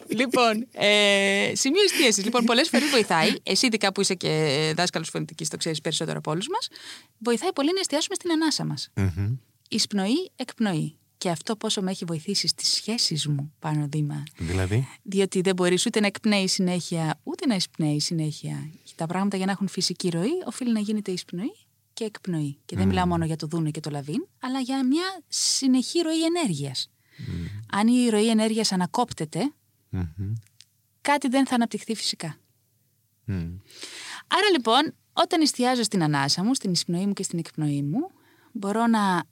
[0.08, 2.24] λοιπόν, ε, σημείο εστίασης.
[2.24, 3.32] Λοιπόν, πολλές φορές βοηθάει.
[3.42, 6.68] Εσύ, ειδικά που είσαι και δάσκαλος φωνητικής, το ξέρεις περισσότερο από όλους μας.
[7.18, 8.90] Βοηθάει πολύ να εστιάσουμε στην ανάσα μας.
[9.68, 10.98] Εισπνοή, εκπνοή.
[11.24, 14.22] Και αυτό πόσο με έχει βοηθήσει στις σχέσεις μου πάνω δήμα.
[14.38, 18.70] Δηλαδή, Διότι δεν μπορείς ούτε να εκπνέει συνέχεια, ούτε να εισπνέεις συνέχεια.
[18.94, 21.56] Τα πράγματα για να έχουν φυσική ροή οφείλει να γίνεται εισπνοή
[21.92, 22.58] και εκπνοή.
[22.64, 26.24] Και δεν μιλάω μόνο για το δούνε και το λαβίν, αλλά για μια συνεχή ροή
[26.24, 26.90] ενέργειας.
[27.72, 29.52] Αν η ροή ενέργειας ανακόπτεται,
[31.00, 32.38] κάτι δεν θα αναπτυχθεί φυσικά.
[34.26, 38.10] Άρα λοιπόν, όταν εστιάζω στην ανάσα μου, στην εισπνοή μου και στην εκπνοή μου,
[38.52, 39.24] μπορώ να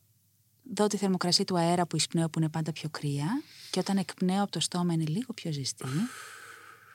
[0.75, 4.43] δω τη θερμοκρασία του αέρα που εισπνέω που είναι πάντα πιο κρύα και όταν εκπνέω
[4.43, 5.85] από το στόμα είναι λίγο πιο ζεστή.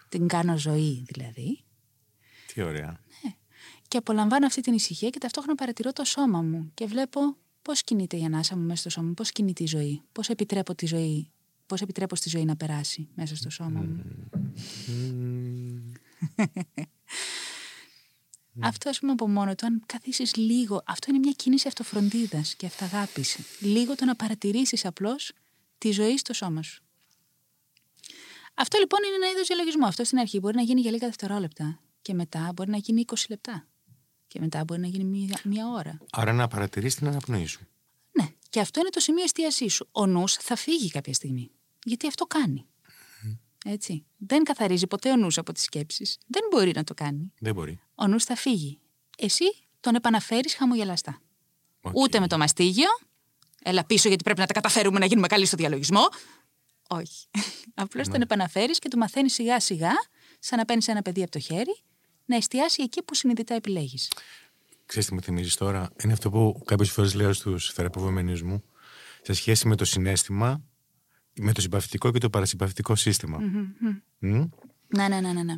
[0.09, 1.63] Την κάνω ζωή δηλαδή.
[2.53, 2.99] τι ωραία.
[3.87, 8.17] Και απολαμβάνω αυτή την ησυχία και ταυτόχρονα παρατηρώ το σώμα μου και βλέπω πώς κινείται
[8.17, 11.31] η ανάσα μου μέσα στο σώμα μου, πώς κινείται η ζωή, πώς επιτρέπω τη ζωή,
[11.65, 14.03] πώς επιτρέπω στη ζωή να περάσει μέσα στο σώμα μου.
[18.59, 22.65] Αυτό, ας πούμε, από μόνο του, αν καθίσεις λίγο, αυτό είναι μια κίνηση αυτοφροντίδας και
[22.65, 23.25] αυταγάπη.
[23.59, 25.31] Λίγο το να παρατηρήσεις απλώς
[25.77, 26.83] τη ζωή στο σώμα σου.
[28.53, 29.85] Αυτό λοιπόν είναι ένα είδος διαλογισμού.
[29.85, 31.79] Αυτό στην αρχή μπορεί να γίνει για λίγα δευτερόλεπτα.
[32.01, 33.67] Και μετά μπορεί να γίνει 20 λεπτά.
[34.27, 35.97] Και μετά μπορεί να γίνει μία, μία ώρα.
[36.11, 37.67] Άρα να παρατηρήσει την αναπνοή σου.
[38.11, 39.87] Ναι, και αυτό είναι το σημείο εστίασής σου.
[39.91, 41.51] Ο νους θα φύγει κάποια στιγμή.
[41.83, 42.65] Γιατί αυτό κάνει.
[43.65, 44.05] Έτσι.
[44.17, 46.17] Δεν καθαρίζει ποτέ ο νους από τις σκέψεις.
[46.27, 47.33] Δεν μπορεί να το κάνει.
[47.39, 47.79] Δεν μπορεί.
[47.99, 48.79] Ο νους θα φύγει.
[49.17, 49.45] Εσύ
[49.79, 51.21] τον επαναφέρεις χαμογελαστά.
[51.81, 51.95] Οκ.
[51.95, 52.87] Ούτε με το μαστίγιο.
[53.63, 56.07] Έλα πίσω γιατί πρέπει να τα καταφέρουμε να γίνουμε καλοί στο διαλογισμό.
[56.87, 57.27] Όχι.
[57.73, 59.91] Απλώς τον επαναφέρεις και του μαθαίνεις σιγά σιγά,
[60.39, 61.81] σαν να παίρνεις ένα παιδί από το χέρι,
[62.25, 64.11] να εστιάσει εκεί που συνειδητά επιλέγεις.
[64.85, 68.63] Ξέρεις τι μου θυμίζεις τώρα, είναι αυτό που κάποιες φορές λέω στους θεραπευόμενους μου,
[69.21, 70.61] σε σχέση με το συνέστημα,
[71.33, 73.37] με το συμπαθητικό και το παρασυμπαθητικό σύστημα.
[74.19, 74.43] Μμ.
[74.87, 75.43] Ναι, ναι, ναι, ναι.
[75.43, 75.55] ναι.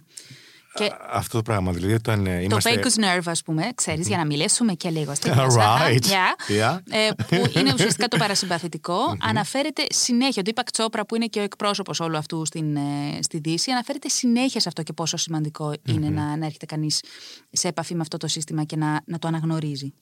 [0.79, 2.79] Και Α- Αυτό το πράγμα, δηλαδή όταν ε, το είμαστε...
[2.83, 5.77] vagus nerve, ας πούμε, ξέρεις, για να μιλήσουμε και λίγο στη γλώσσα.
[5.87, 6.01] Right.
[6.03, 6.51] Yeah.
[6.59, 6.79] Yeah.
[6.89, 8.97] Ε, που είναι ουσιαστικά το παρασυμπαθητικό,
[9.29, 10.43] αναφέρεται συνέχεια.
[10.43, 12.81] Το Deepak Chopra, που είναι και ο εκπρόσωπος όλου αυτού στην, ε,
[13.21, 17.03] στη Δύση, αναφέρεται συνέχεια σε αυτό και πόσο σημαντικό είναι να, να έρχεται κανείς
[17.51, 19.93] σε επαφή με αυτό το σύστημα και να, να το αναγνωρίζει.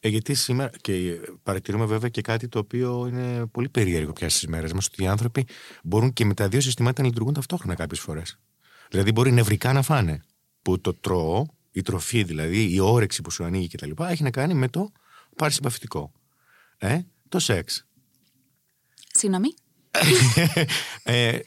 [0.00, 4.28] Ε, γιατί σήμερα, και ε, παρατηρούμε βέβαια και κάτι το οποίο είναι πολύ περίεργο πια
[4.28, 5.46] στις μέρες μας, ότι οι άνθρωποι
[5.84, 8.38] μπορούν και με τα δύο συστημάτια να λειτουργούν ταυτόχρονα κάποιες φορές.
[8.90, 10.22] Δηλαδή, μπορεί νευρικά να φάνε.
[10.62, 13.90] Που το τρώω, η τροφή δηλαδή, η όρεξη που σου ανοίγει κτλ.
[14.02, 14.92] έχει να κάνει με το
[15.36, 16.12] παρασυμπαθητικό.
[16.78, 16.98] Ε,
[17.28, 17.86] το σεξ.
[19.12, 19.48] Συγγνώμη.
[21.02, 21.38] ε,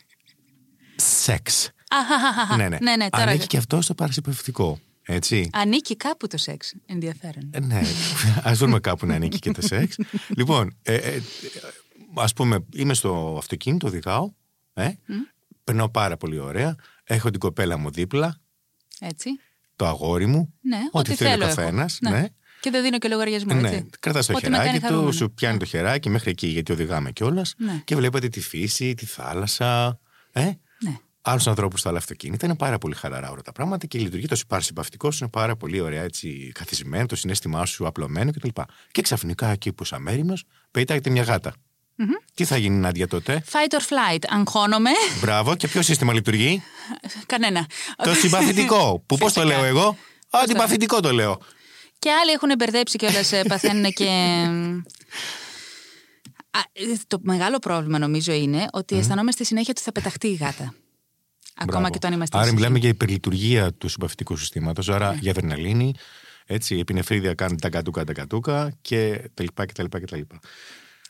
[0.96, 1.70] σεξ.
[1.90, 2.56] Αχαχαχαχα.
[2.56, 2.78] ναι, ναι.
[2.82, 3.24] ναι, ναι, τώρα.
[3.24, 4.80] Ανήκει και αυτό στο παρασυμπαθητικό.
[5.04, 5.50] Έτσι.
[5.54, 6.74] Ανήκει κάπου το σεξ.
[6.86, 7.50] Ενδιαφέρον.
[7.52, 7.82] Ε, ναι,
[8.44, 9.98] ας βρούμε κάπου να ανήκει και το σεξ.
[10.38, 11.22] λοιπόν, ε, ε,
[12.14, 14.32] ας πούμε, είμαι στο αυτοκίνητο, οδηγάω.
[14.74, 14.92] Ε,
[15.64, 16.76] Περνάω πάρα πολύ ωραία.
[17.04, 18.38] Έχω την κοπέλα μου δίπλα,
[19.00, 19.30] Έτσι.
[19.76, 20.54] το αγόρι μου.
[20.62, 21.56] Ναι, ό,τι, ό,τι θέλει ο θέλω έχω.
[21.56, 21.98] καθένας.
[22.02, 22.10] Ναι.
[22.10, 22.26] Ναι.
[22.60, 23.76] Και δεν δίνω και λογαριασμό, έτσι.
[23.76, 25.14] Ναι, κρατάς το Ό,τι με χεράκι κάνει του, χαρούμενη.
[25.14, 27.54] σου πιάνει το χεράκι μέχρι εκεί, γιατί οδηγάμε κιόλας.
[27.58, 27.82] Ναι.
[27.86, 30.00] Και βλέπετε τη φύση, τη θάλασσα.
[30.32, 30.42] Ε;
[30.82, 30.98] Ναι.
[31.22, 34.40] Άλλους ανθρώπους στα άλλα αυτοκίνητα είναι πάρα πολύ χαλαρά όλα τα πράγματα και λειτουργεί το
[34.48, 38.50] παρασυμπαυτικό σου είναι πάρα πολύ ωραία έτσι καθισμένο, το συνέστημά σου απλωμένο κτλ.
[38.92, 41.54] Και ξαφνικά εκεί που είσαι αμέριμνος, πετάγεται μια γάτα.
[42.34, 44.24] Τι θα γίνει, Νάντια, τότε; Fight or flight.
[44.30, 44.90] Αγχώνομαι.
[45.22, 46.64] Μπράβο, και ποιο σύστημα λειτουργεί;
[47.26, 47.66] Κανένα.
[48.04, 49.04] το συμπαθητικό.
[49.06, 49.60] που πώς το Φυσικά.
[49.60, 49.98] λέω εγώ;
[50.30, 51.40] Αντιπαθητικό το λέω.
[52.00, 54.06] Και άλλοι έχουν μπερδέψει και όλα παθαίνουν και.
[56.52, 60.74] Α, ε, το μεγάλο πρόβλημα νομίζω είναι ότι αισθανόμαστε συνέχεια ότι θα πεταχτεί η γάτα.
[61.56, 61.90] Ακόμα Μπράβο.
[61.90, 62.60] και όταν είμαστε Άρα ήσυχοι.
[62.62, 64.90] μιλάμε για υπερλειτουργία του συμπαθητικού συστήματος.
[64.90, 65.94] Άρα για αδρεναλίνη,
[66.46, 70.06] έτσι, η επινεφρίδια κάνει τα κατούκα, τα κατούκα και τα λοιπά και τα λοιπά και
[70.06, 70.40] τα λοιπά.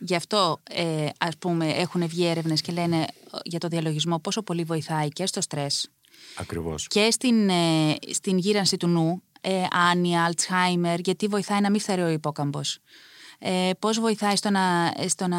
[0.03, 3.05] Γι' αυτό, ε, ας πούμε, έχουν βγει έρευνες και λένε ε,
[3.43, 5.91] για το διαλογισμό πόσο πολύ βοηθάει και στο στρες
[6.35, 6.87] Ακριβώς.
[6.87, 12.01] και στην, ε, στην γύρανση του νου, ε, άνοια, αλτσχάιμερ, γιατί βοηθάει να μην φθαρεί
[12.01, 12.79] ο υπόκαμπος.
[13.43, 15.37] Ε, πώς βοηθάει στο να, στο να,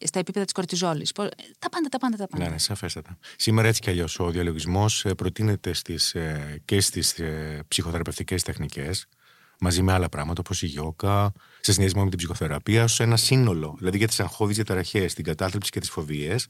[0.00, 1.12] ε, στα επίπεδα της κορτιζόλης.
[1.12, 2.44] Πώς- τα πάντα, τα πάντα, τα πάντα.
[2.44, 3.18] Ναι, ναι, σαφέστατα.
[3.36, 7.14] Σήμερα έτσι κι αλλιώς ο διαλογισμός προτείνεται στις, ε, και στις
[7.68, 9.06] ψυχοθεραπευτικές τεχνικές
[9.62, 13.74] μαζί με άλλα πράγματα όπως η γιόκα, σε συνδυασμό με την ψυχοθεραπεία, ως ένα σύνολο.
[13.78, 16.46] Δηλαδή για τις αγχώδεις διαταραχές, την κατάθλιψη και τις φοβίες.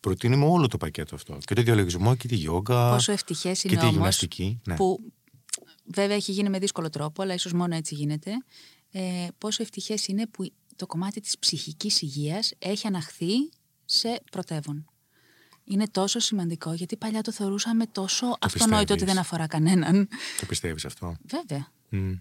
[0.00, 1.38] Προτείνουμε όλο το πακέτο αυτό.
[1.40, 2.90] Και το διαλογισμό και τη γιόκα.
[2.90, 4.60] Πόσο ευτυχές και είναι τη όμως γυμναστική.
[4.64, 4.74] Ναι.
[4.74, 5.12] που
[5.84, 8.30] βέβαια έχει γίνει με δύσκολο τρόπο, αλλά ίσως μόνο έτσι γίνεται.
[8.90, 13.34] Ε, πόσο ευτυχές είναι που το κομμάτι της ψυχικής υγείας έχει αναχθεί
[13.84, 14.84] σε πρωτεύον.
[15.64, 19.14] Είναι τόσο σημαντικό γιατί παλιά το θεωρούσαμε τόσο αυτονόητο ότι πιστεύεις.
[19.14, 20.08] δεν αφορά κανέναν.
[20.40, 21.72] Το πιστεύεις αυτό; Βέβαια.
[21.88, 22.12] Μμ.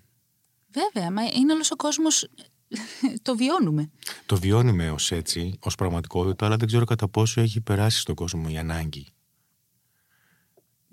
[0.74, 1.12] Βέβαια.
[1.12, 2.28] Μα είναι όλος ο κόσμος.
[3.22, 3.92] το βιώνουμε.
[4.26, 8.46] Το βιώνουμε ως έτσι, ως πραγματικότητα, αλλά δεν ξέρω κατά πόσο έχει περάσει στον κόσμο
[8.52, 9.08] η ανάγκη.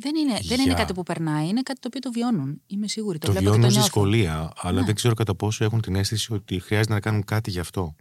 [0.01, 0.75] Δεν είναι, δεν είναι Για.
[0.75, 2.61] κάτι που περνάει, είναι κάτι το οποίο το βιώνουν.
[2.67, 3.19] Είμαι σίγουρη.
[3.19, 4.01] Το, Το, βλέπω και βιώνουν το ως νιώθω.
[4.11, 4.87] δυσκολία, αλλά Ναι.
[4.87, 7.95] δεν ξέρω κατά πόσο έχουν την αίσθηση ότι χρειάζεται να κάνουν κάτι γι' αυτό.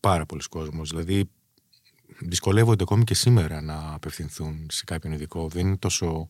[0.00, 0.90] Πάρα πολλοί κόσμος.
[0.90, 1.30] Δηλαδή,
[2.18, 5.48] δυσκολεύονται ακόμη και σήμερα να απευθυνθούν σε κάποιον ειδικό.
[5.48, 6.28] Δεν είναι τόσο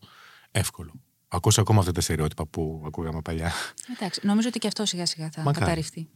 [0.51, 0.93] εύκολο.
[1.27, 3.51] Ακούσα ακόμα αυτά τα στερεότυπα που ακούγαμε παλιά.
[3.95, 5.59] Εντάξει, νομίζω ότι και αυτό σιγά σιγά θα Μακάρι.
[5.59, 6.09] καταρριφθεί.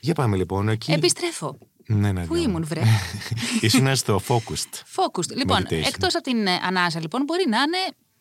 [0.00, 0.92] Για πάμε λοιπόν εκεί.
[0.92, 1.58] Επιστρέφω.
[1.86, 2.40] Ναι, ναι, Πού ναι.
[2.40, 2.82] ήμουν, βρε;
[3.60, 4.74] Ήσουν στο focused.
[4.96, 5.36] Focused.
[5.36, 5.84] Λοιπόν, Meditation.
[5.86, 7.76] εκτός από την ε, ανάσα, λοιπόν, μπορεί να είναι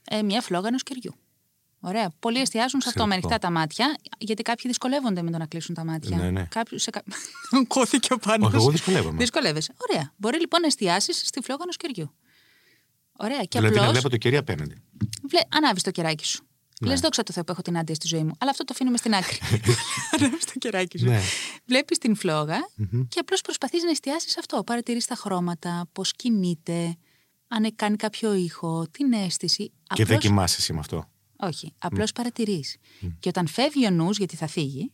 [0.10, 1.14] ε, μια φλόγα ενός κεριού.
[1.82, 2.12] Ωραία.
[2.20, 3.48] Πολλοί εστιάζουν σε αυτό με Εξαιρετικό.
[3.48, 6.18] ανοιχτά τα μάτια, γιατί κάποιοι δυσκολεύονται με το να κλείσουν τα μάτια.
[6.18, 6.44] Ναι, ναι.
[6.50, 6.90] Κάποιους σε...
[6.90, 7.04] κα-
[7.68, 8.46] Κόθηκε ο πάνω.
[8.48, 9.18] Όχι, εγώ δυσκολεύομαι.
[9.18, 9.74] Δυσκολεύεσαι.
[9.90, 10.14] Ωραία.
[10.18, 12.14] Μπορεί λοιπόν να εστιάσεις στη φλόγα ενός κεριού.
[13.20, 13.44] Ωραία.
[13.44, 13.92] Και δηλαδή να απλώς.
[13.92, 14.76] βλέπω το κερί απέναντι.
[15.30, 15.40] Βλέ...
[15.50, 16.44] Ανάβεις το κεράκι σου.
[16.82, 16.90] Ναι.
[16.90, 18.32] Λες, δόξα τω Θεώ που έχω την άντια στη ζωή μου.
[18.40, 19.38] Αλλά αυτό το αφήνουμε στην άκρη.
[20.20, 21.06] Ανάβεις το κεράκι σου.
[21.06, 21.20] Ναι.
[21.66, 22.58] Βλέπεις την φλόγα
[23.10, 24.64] και απλώς προσπαθείς να εστιάσεις αυτό.
[24.64, 26.96] Παρατηρείς τα χρώματα, πώς κινείται,
[27.48, 29.64] αν κάνει κάποιο ήχο, την αίσθηση.
[29.68, 31.10] Και Απλώς- δεν κοιμάσαι εσύ με αυτό.
[31.36, 31.74] Όχι.
[31.78, 32.76] Απλώς παρατηρείς.
[33.20, 34.92] Και όταν φεύγει ο νους, γιατί θα φύγει,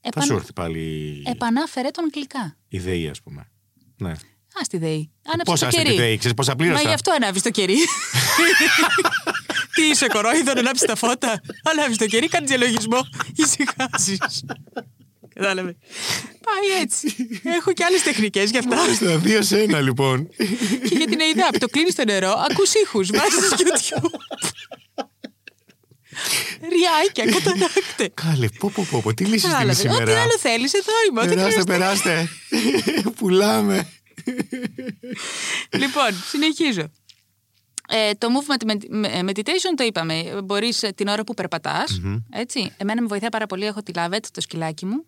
[0.00, 0.26] Θα επανα...
[0.26, 2.56] σου έρθει πάλι η επανάφερε τον γλυκά.
[2.68, 3.50] ιδέα, ας πούμε.
[3.96, 4.12] Ναι.
[4.60, 5.10] Α τη ΔΕΗ.
[5.26, 5.96] Άναψε Πόσα το στη κερί.
[5.96, 6.82] ΔΕΗ, ξέρεις πόσα Μα πλήρωσα.
[6.88, 7.76] γι' αυτό; ανάβεις το κερί.
[9.74, 11.40] Τι είσαι κορόιδο να ανάψεις τα φώτα.
[11.70, 12.98] Ανάβεις το κερί, κάνεις διαλογισμό.
[13.36, 14.16] Ησυχάζει.
[15.34, 15.76] Κατάλαβε.
[16.44, 17.14] Πάει έτσι.
[17.58, 18.76] Έχω και άλλες τεχνικές γι' αυτά.
[18.76, 20.28] Μάλιστα, δύο σε ένα λοιπόν.
[20.88, 21.58] και για την ΕΙΔΑΠ.
[21.58, 23.10] Το κλείνεις στο νερό, ακούς ήχους.
[23.10, 24.10] Βάζεις YouTube.
[26.60, 28.08] Ριάκια, κατανάκτε.
[28.14, 29.88] Κάλε, πω, πω, πω, πω, τι λύσεις δίνεις Κατάλαβε.
[29.88, 30.20] Ό,τι σήμερα.
[30.22, 31.20] άλλο θέλεις, εδώ είμαι.
[31.20, 31.70] Ό,τι Περάστε, χρειαστεί.
[31.70, 32.28] περάστε.
[33.18, 33.88] Πουλάμε.
[35.70, 36.88] Λοιπόν, συνεχίζω.
[37.88, 40.40] Ε, το movement med- με- meditation το είπαμε.
[40.44, 41.84] Μπορείς την ώρα που περπατα
[42.30, 42.72] Έτσι.
[42.76, 43.64] Εμένα με βοηθάει πάρα πολύ.
[43.64, 45.04] Έχω τη λάβετ, το σκυλάκι μου.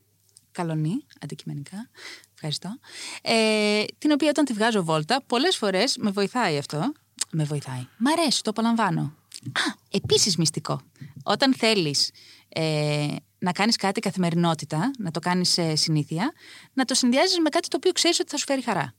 [0.52, 1.90] Καλονή, αντικειμενικά.
[2.34, 2.78] Ευχαριστώ.
[3.22, 6.92] Ε, την οποία όταν τη βγάζω βόλτα, πολλές φορές με βοηθάει αυτό.
[7.30, 7.86] Με βοηθάει.
[7.98, 9.00] Μ' αρέσει, το απολαμβάνω.
[9.46, 10.80] Α, επίσης μυστικό.
[11.22, 12.10] Όταν θέλεις
[12.48, 13.06] ε,
[13.38, 16.32] να κάνεις κάτι καθημερινότητα, να το κάνεις συνήθεια,
[16.72, 18.94] να το συνδυάζεις με κάτι το οποίο ξέρεις ότι θα σου φέρει χαρά.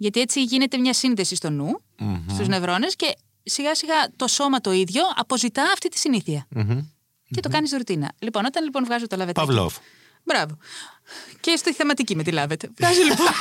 [0.00, 1.80] Γιατί έτσι γίνεται μια σύνδεση στο νου,
[2.30, 6.46] στους νευρώνες και σιγά σιγά το σώμα το ίδιο αποζητά αυτή τη συνήθεια.
[7.30, 8.12] Και το κάνεις ρουτίνα.
[8.18, 9.46] Λοιπόν, όταν λοιπόν βγάζω το λαβετάκι...
[9.46, 9.76] Παυλόφ.
[10.22, 10.58] Μπράβο.
[11.40, 12.70] Και στη θεματική με τη λάβετε.
[12.76, 13.26] Βγάζω λοιπόν...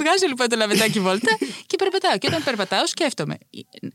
[0.00, 2.18] Βγάζω λοιπόν το λαβετάκι βόλτα και περπατάω.
[2.18, 3.38] Και όταν περπατάω, σκέφτομαι.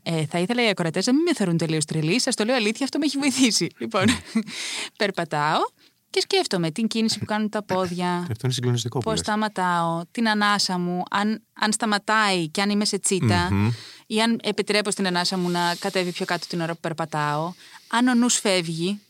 [0.02, 2.20] Ε, θα ήθελα οι ακροατές να μην με θεωρούν τελείως τρελή.
[2.20, 3.66] Σας το λέω αλήθεια, αυτό με έχει βοηθήσει.
[3.78, 4.04] Λοιπόν,
[4.96, 5.60] περπατάω
[6.12, 8.22] και σκέφτομαι την κίνηση που κάνουν τα πόδια.
[8.26, 9.20] Και αυτό είναι συγκλονιστικό που Πώς λες.
[9.20, 13.48] σταματάω, την ανάσα μου, αν, αν σταματάει και αν είμαι σε τσιτα
[14.06, 17.52] ή αν επιτρέπω στην ανάσα μου να κατέβει πιο κάτω την ώρα που περπατάω,
[17.88, 19.00] αν ο νους φεύγει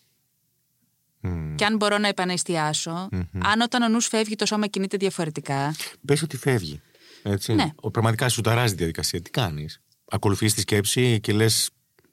[1.21, 1.55] Μμμ.
[1.55, 3.09] και αν μπορώ να επανεστιασω
[3.45, 5.75] αν όταν ο νους φεύγει το σώμα κινείται διαφορετικά.
[6.05, 6.81] Πες ότι φεύγει.
[7.23, 7.53] Έτσι.
[7.55, 7.71] Ναι.
[7.75, 9.21] Ο, πραγματικά σου ταράζει η διαδικασία.
[9.21, 11.71] Τι κάνεις; Ακολουθείς τη σκέψη και λες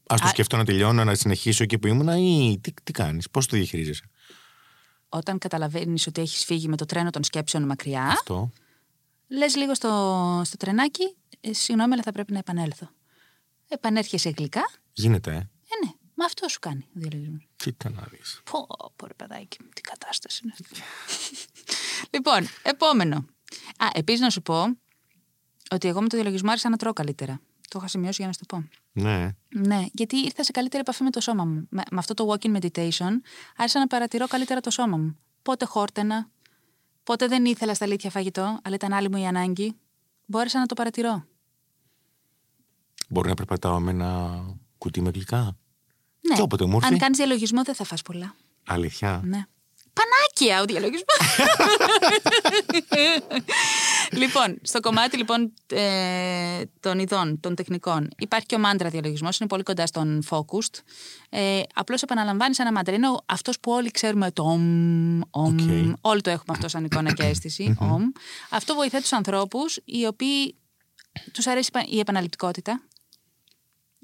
[0.08, 3.30] ας το Α- σκεφτώ να τελειώνω, να συνεχίσω εκεί που ήμουνα ή τι, τι κάνεις;
[3.30, 4.04] Πώς το διαχειρίζεσαι;
[5.10, 8.52] Όταν καταλαβαίνεις ότι έχεις φύγει με το τρένο των σκέψεων μακριά, Αυτό.
[9.28, 12.90] λες λίγο στο, στο τρενάκι, «Ε, συγγνώμη, αλλά θα πρέπει να επανέλθω.
[13.68, 14.70] Επανέρχεσαι γλυκά.
[14.94, 15.36] Γίνεται, ε.
[15.36, 17.48] Ε, ναι, μα αυτό σου κάνει ο διαλογισμός.
[17.56, 18.42] Κοίτα να δεις.
[18.52, 20.82] Πω, πω ρε παιδάκι μου, τι κατάσταση είναι αυτή.
[22.14, 23.16] λοιπόν, επόμενο.
[23.78, 24.64] Α, επίσης να σου πω
[25.72, 27.42] ότι εγώ με το διαλογισμό άρχισα να τρώω καλύτερα.
[27.70, 28.68] Το είχα σημειώσει για να σου το πω.
[28.92, 29.36] Ναι.
[29.50, 31.68] Ναι, γιατί ήρθα σε καλύτερη επαφή με το σώμα μου.
[31.70, 33.12] Με, με αυτό το walking meditation
[33.58, 35.18] άρχισα να παρατηρώ καλύτερα το σώμα μου.
[35.42, 36.30] Πότε χόρτενα,
[37.04, 39.76] πότε δεν ήθελα στα αλήθεια φαγητό, αλλά ήταν άλλη μου η ανάγκη.
[40.26, 41.26] Μπόρεσα να το παρατηρώ.
[43.10, 44.42] Μπορεί να περπατάω με ένα
[44.78, 45.58] κουτί με γλυκά;
[46.28, 46.36] Ναι.
[46.36, 46.94] Και όποτε μου έρθει.
[46.94, 48.36] Αν κάνεις διαλογισμό, δεν θα φας πολλά.
[48.68, 49.22] Αλήθεια.
[49.24, 49.46] Ναι.
[50.00, 51.06] Πανάκεια ο διαλογισμός.
[54.22, 59.50] λοιπόν, στο κομμάτι λοιπόν ε, των ειδών, των τεχνικών, υπάρχει και ο μάντρα διαλογισμός, είναι
[59.50, 60.80] πολύ κοντά στον focused.
[61.30, 62.96] Ε, Απλώς επαναλαμβάνεις ένα μάντρα.
[62.96, 65.56] Είναι αυτός που όλοι ξέρουμε το ομ, ομ.
[65.56, 65.60] Οκ.
[66.02, 67.76] Όλοι το έχουμε αυτό σαν εικόνα και αίσθηση.
[67.80, 68.04] ομ.
[68.50, 70.56] Αυτό βοηθάει τους ανθρώπους οι οποίοι
[71.32, 72.82] τους αρέσει η επαναληπτικότητα.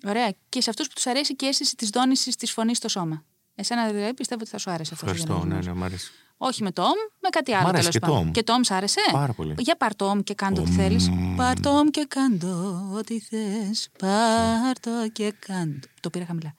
[0.08, 0.34] Ωραία.
[0.50, 3.24] Και σε αυτούς που τους αρέσει και η αίσθηση της δόνησης της φωνής στο σώμα.
[3.56, 5.12] Εσένα δηλαδή πιστεύω ότι θα σου άρεσε αυτός.
[5.12, 5.46] Ευχαριστώ.
[5.46, 6.12] Ναι, ναι, μ' αρέσει.
[6.38, 6.90] Όχι με το ομ,
[7.22, 7.64] με κάτι άλλο.
[7.66, 8.26] Μ' αρέσει τέλος και το πάντων.
[8.28, 8.32] ομ.
[8.32, 9.56] Και το ομ σ' άρεσε; Πάρα πολύ.
[9.58, 10.76] Για πάρ το ομ και κάντο ό,τι Ομ.
[10.78, 11.10] θέλεις.
[11.36, 13.90] Πάρ το ομ και κάντο ό,τι θες.
[14.00, 15.88] Πάρ το και κάντο.
[16.00, 16.56] Το πήρα χαμηλά.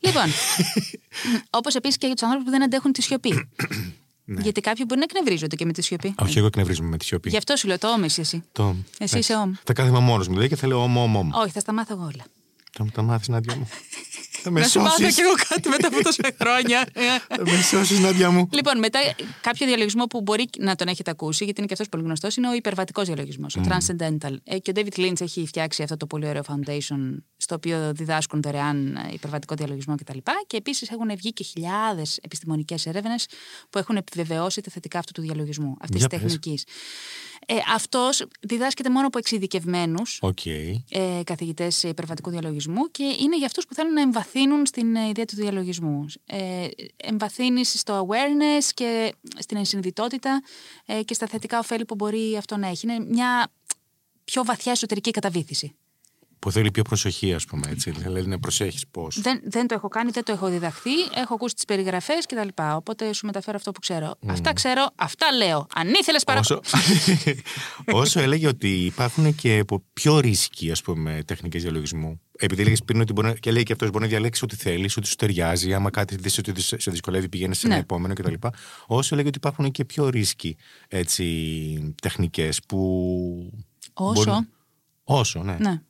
[0.00, 0.24] λοιπόν,
[1.58, 3.32] όπως επίσης και για τους ανθρώπους που δεν αντέχουν τη σιωπή.
[4.30, 4.40] Ναι.
[4.42, 6.14] Γιατί κάποιοι μπορεί να εκνευρίζονται και με τη σιωπή.
[6.18, 7.28] Όχι, εγώ εκνευρίζομαι με τη σιωπή.
[7.30, 8.42] Γι' αυτό σου λέω το όμεις εσύ.
[8.52, 8.62] Το...
[8.68, 9.18] Εσύ εντάξει.
[9.18, 9.52] είσαι όμ.
[9.64, 11.18] Θα κάθομαι μόνος μου δηλαδή και θα λέω όμο, όμο.
[11.18, 11.30] όμο.
[11.40, 12.24] Όχι, θα στα μάθω εγώ όλα.
[12.72, 13.68] Θα μου τα μάθεις, Νάντια μου.
[14.42, 15.14] Θα με Να σου μάθω σώσεις.
[15.14, 16.88] κι εγώ κάτι μετά από τόσα χρόνια.
[17.36, 18.48] Θα με σώσεις, Νάντια μου.
[18.52, 18.98] Λοιπόν, μετά
[19.40, 22.48] κάποιο διαλογισμό που μπορεί να τον έχετε ακούσει, γιατί είναι και αυτός πολύ γνωστός, είναι
[22.48, 24.34] ο υπερβατικός διαλογισμός, ο Transcendental.
[24.44, 28.42] Ε, και ο David Lynch έχει φτιάξει αυτό το πολύ ωραίο foundation, στο οποίο διδάσκουν
[28.42, 30.18] δωρεάν ε, υπερβατικό διαλογισμό κτλ.
[30.46, 33.26] Και επίσης έχουν βγει και χιλιάδες επιστημονικές έρευνες
[33.70, 36.20] που έχουν επιβεβαιώσει τα θετικά αυτού του διαλογισμού, αυτής της Για πες.
[36.20, 36.64] τεχνικής.
[37.50, 40.46] Ε, αυτός διδάσκεται μόνο από εξειδικευμένους Οκ.
[40.46, 40.80] ε,
[41.24, 45.34] καθηγητές υπερβατικού διαλογισμού και είναι για αυτούς που θέλουν να εμβαθύνουν στην ε, ιδέα του
[45.34, 46.06] διαλογισμού.
[46.26, 50.42] Ε, εμβαθύνεις στο awareness και στην ενσυνειδητότητα
[50.86, 52.86] ε, και στα θετικά οφέλη που μπορεί αυτό να έχει.
[52.86, 53.52] Είναι μια
[54.24, 55.74] πιο βαθιά εσωτερική καταβύθιση.
[56.38, 57.90] Που θέλει πιο προσοχή, ας πούμε έτσι.
[57.90, 59.20] Δηλαδή να προσέχεις πώς.
[59.20, 60.90] Δεν, δεν το έχω κάνει, δεν το έχω διδαχθεί.
[61.14, 62.48] Έχω ακούσει τις περιγραφές κτλ.
[62.74, 64.14] Οπότε σου μεταφέρω αυτό που ξέρω.
[64.26, 65.66] Αυτά ξέρω, αυτά λέω.
[65.74, 66.78] Αν ήθελες παρακολουθώ.
[66.78, 67.34] Όσο,
[68.00, 72.20] όσο έλεγε ότι υπάρχουν και από πιο ρίσκοι ας πούμε, τεχνικές διαλογισμού.
[72.40, 74.96] Επειδή έλεγες πριν ότι μπορεί, να- και λέει και αυτός μπορεί να διαλέξει ό,τι θέλεις,
[74.96, 75.74] ό,τι σου ταιριάζει.
[75.74, 77.80] Άμα κάτι δεις ότι σε σε δυσκολεύει, πηγαίνεις σε ένα Ναι.
[77.80, 78.34] επόμενο κτλ.
[78.86, 80.56] Όσο έλεγε ότι υπάρχουν και πιο ρίσκοι
[82.02, 83.52] τεχνικές που.
[83.92, 84.12] Όσο.
[84.12, 84.48] μπορούν-
[85.10, 85.56] Όσσο, ναι.
[85.60, 85.82] Ναι.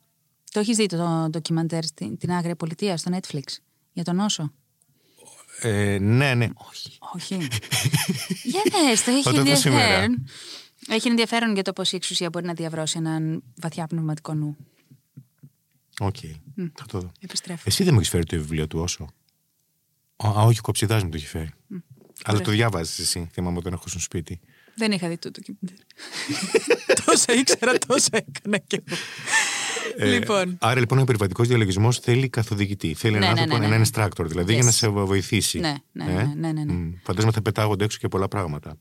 [0.51, 3.43] Το έχεις δει το ντοκιμαντέρ στην την Άγρια Πολιτεία στο Netflix
[3.91, 4.53] για τον Όσσο;
[5.61, 6.47] Ε, ναι, ναι.
[6.69, 6.97] Όχι.
[7.15, 7.35] Όχι.
[8.43, 9.83] Για δες, το έχει Θα το δω σήμερα.
[9.83, 10.27] ενδιαφέρον.
[10.87, 14.57] Έχει ενδιαφέρον για το πώς η εξουσία μπορεί να διαβρώσει έναν βαθιά πνευματικό νου.
[15.99, 16.15] Οκ.
[16.55, 17.11] Θα το δω.
[17.19, 17.63] Επιστρέφω.
[17.65, 19.07] Εσύ δεν μου έχεις φέρει το βιβλίο του Όσσο;
[20.15, 21.49] Α, α, όχι, ο Κοψιδάς μου το έχει φέρει.
[22.23, 23.29] Αλλά το διάβαζες εσύ.
[23.31, 24.39] Θυμάμαι όταν έχω στο σπίτι.
[24.75, 25.77] Δεν είχα δει το ντοκιμαντέρ.
[27.05, 28.97] τόσα ήξερα, τόσα έκανα κι εγώ.
[29.97, 30.57] Ε, λοιπόν.
[30.61, 32.93] Άρα λοιπόν ο περιβατικό διαλογισμός θέλει καθοδηγητή.
[32.93, 33.75] Θέλει Ναι, έναν ναι, άνθρωπο, ναι, ναι.
[33.75, 34.55] έναν instructor, δηλαδή Yes.
[34.55, 35.59] για να σε βοηθήσει.
[35.59, 36.73] Ναι, ναι, Ε; ναι, ναι, ναι, ναι.
[36.73, 36.91] Μμ.
[37.03, 38.77] Φαντάζομαι θα πετάγονται έξω και πολλά πράγματα.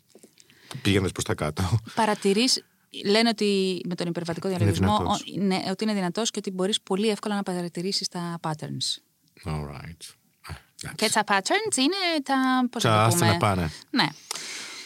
[0.83, 1.79] Πήγαινες προς τα κάτω.
[1.95, 2.65] Παρατηρείς,
[3.05, 5.21] λένε ότι με τον υπερβατικό διαλογισμό δυνατός.
[5.21, 9.01] ο- ναι, ότι είναι δυνατός και ότι μπορείς πολύ εύκολα να παρατηρήσεις τα patterns.
[9.45, 10.01] Alright.
[10.47, 10.95] Α, εντάξει.
[10.97, 12.35] Και τα patterns είναι τα.
[12.71, 13.31] Πώς Τα να το άστα πούμε.
[13.33, 13.71] να πάνε.
[13.91, 14.07] Ναι.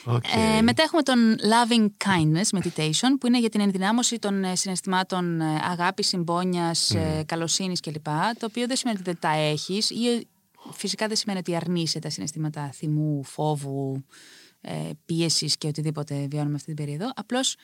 [0.05, 0.25] Οκ.
[0.35, 5.41] Ε, μετά έχουμε τον Loving Kindness Meditation, που είναι για την ενδυνάμωση των ε, συναισθημάτων
[5.41, 8.07] ε, αγάπης, συμπόνιας, ε, καλοσύνης κλπ.
[8.39, 10.21] Το οποίο δεν σημαίνει ότι δεν τα έχεις ή ε,
[10.73, 14.05] φυσικά δεν σημαίνει ότι αρνείσαι τα συναισθήματα θυμού, φόβου,
[14.61, 17.11] ε, πίεσης και οτιδήποτε βιώνουμε αυτή την περίοδο.
[17.15, 17.57] Απλώς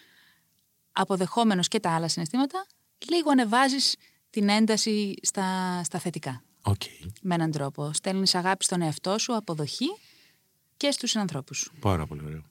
[0.92, 2.66] αποδεχόμενος και τα άλλα συναισθήματα,
[3.10, 3.96] λίγο ανεβάζεις
[4.30, 6.42] την ένταση στα, στα θετικά.
[6.62, 6.82] Οκ.
[7.22, 7.92] Με έναν τρόπο.
[7.92, 9.88] Στέλνεις αγάπη στον εαυτό σου, αποδοχή
[10.78, 11.72] και στους συνανθρώπους σου.
[11.80, 12.42] Πάρα πολύ ωραίο.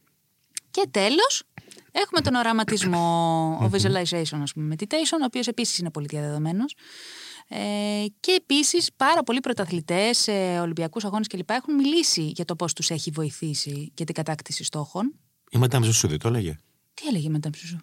[0.71, 1.43] Και τέλος,
[1.91, 6.75] έχουμε τον οραματισμό, ο visualization, ας πούμε, meditation, ο οποίος επίσης είναι πολύ διαδεδομένος.
[7.47, 11.49] Ε, και επίσης πάρα πολλοί πρωταθλητές σε Ολυμπιακούς αγώνες κλπ.
[11.49, 15.13] έχουν μιλήσει για το πώς τους έχει βοηθήσει για την κατάκτηση στόχων.
[15.51, 16.57] Η Μαντάμ Ζωσού δεν το έλεγε;
[16.93, 17.81] Τι έλεγε μετά σου.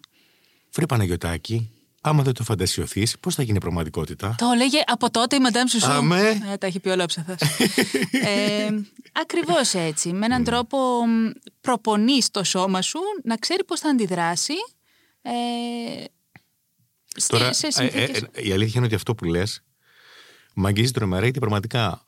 [0.71, 1.71] Βρε Παναγιωτάκη,
[2.09, 5.91] άμα δεν το φαντασιωθείς, πώς θα γίνει πραγματικότητα; Το έλεγε από τότε η Μαντάμ Σουσού.
[5.91, 6.41] Αμέ.
[6.51, 7.37] Ε, τα έχει πει ολόψαθα.
[8.11, 8.67] ε,
[9.11, 10.13] Ακριβώς έτσι.
[10.13, 11.29] Με έναν τρόπο μ,
[11.61, 14.53] προπονείς το σώμα σου να ξέρει πώς θα αντιδράσει
[15.21, 15.31] ε,
[17.27, 18.21] Τώρα, σε ε, συνθήκες.
[18.21, 19.63] ε, ε, η αλήθεια είναι ότι αυτό που λες
[20.55, 22.07] μ' αγγίζει τρομερά γιατί πραγματικά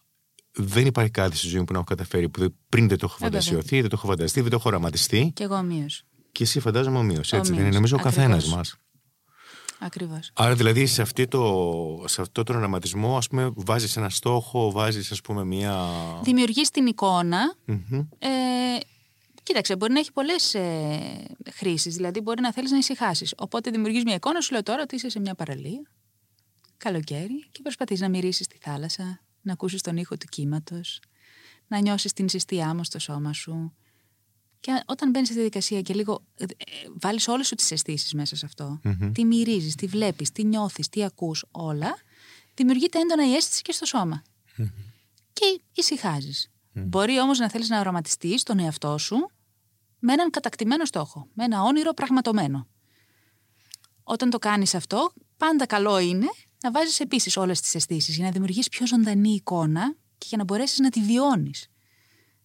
[0.52, 3.06] δεν υπάρχει κάτι στη ζωή μου που να έχω καταφέρει που δεν- πριν δεν το
[3.06, 3.42] έχω Ε, βέβαια.
[3.42, 5.32] φαντασιωθεί, δεν το έχω φανταστεί, δεν το έχω οραματιστεί.
[5.36, 6.04] Κι εγώ ομοίως.
[6.32, 7.20] Και εσύ φαντάζομαι ομοίω.
[7.20, 8.58] Έτσι δεν είναι; Ομοίως, Νομίζω ο καθένας ακριβώς.
[8.58, 8.76] μας.
[9.80, 10.32] Ακριβώς.
[10.34, 15.12] Άρα δηλαδή σε, αυτή το, σε αυτό τον οραματισμό, ας πούμε, βάζεις ένα στόχο, βάζεις
[15.12, 15.90] ας πούμε μία...
[16.24, 17.56] Δημιουργείς την εικόνα.
[17.66, 18.00] Μμμ.
[18.20, 18.28] Ε,
[19.44, 21.96] κοίταξε, μπορεί να έχει πολλές ε, χρήσεις.
[21.96, 23.34] Δηλαδή, μπορεί να θέλεις να ησυχάσεις.
[23.38, 25.82] Οπότε δημιουργείς μια εικόνα, σου λέω τώρα ότι είσαι σε μια παραλία,
[26.78, 31.00] καλοκαίρι, και προσπαθείς να μυρίσεις τη θάλασσα, να ακούσεις τον ήχο του κύματος,
[31.68, 33.74] να νιώσεις την ζεστή άμμο στο σώμα σου.
[34.60, 36.66] Και όταν μπαίνεις στη διαδικασία και λίγο ε, ε,
[37.00, 38.82] βάλεις όλες σου τις αισθήσεις μέσα σε αυτό,
[39.14, 41.98] τι μυρίζεις, τι βλέπεις, τι νιώθεις, τι ακούς, όλα,
[42.54, 44.24] δημιουργείται έντονα η αίσθηση και στο σώμα
[45.34, 46.52] και ησυχάζεις.
[46.74, 49.30] Μπορεί όμως να θέλεις να οραματιστεί τον εαυτό σου
[50.00, 52.68] με έναν κατακτημένο στόχο, με ένα όνειρο πραγματομένο.
[54.04, 56.28] Όταν το κάνεις αυτό, πάντα καλό είναι
[56.64, 60.44] να βάζεις επίσης όλες τις αισθήσεις για να δημιουργήσει πιο ζωντανή εικόνα και για να
[60.44, 61.70] μπορέσεις να τη βιώνεις.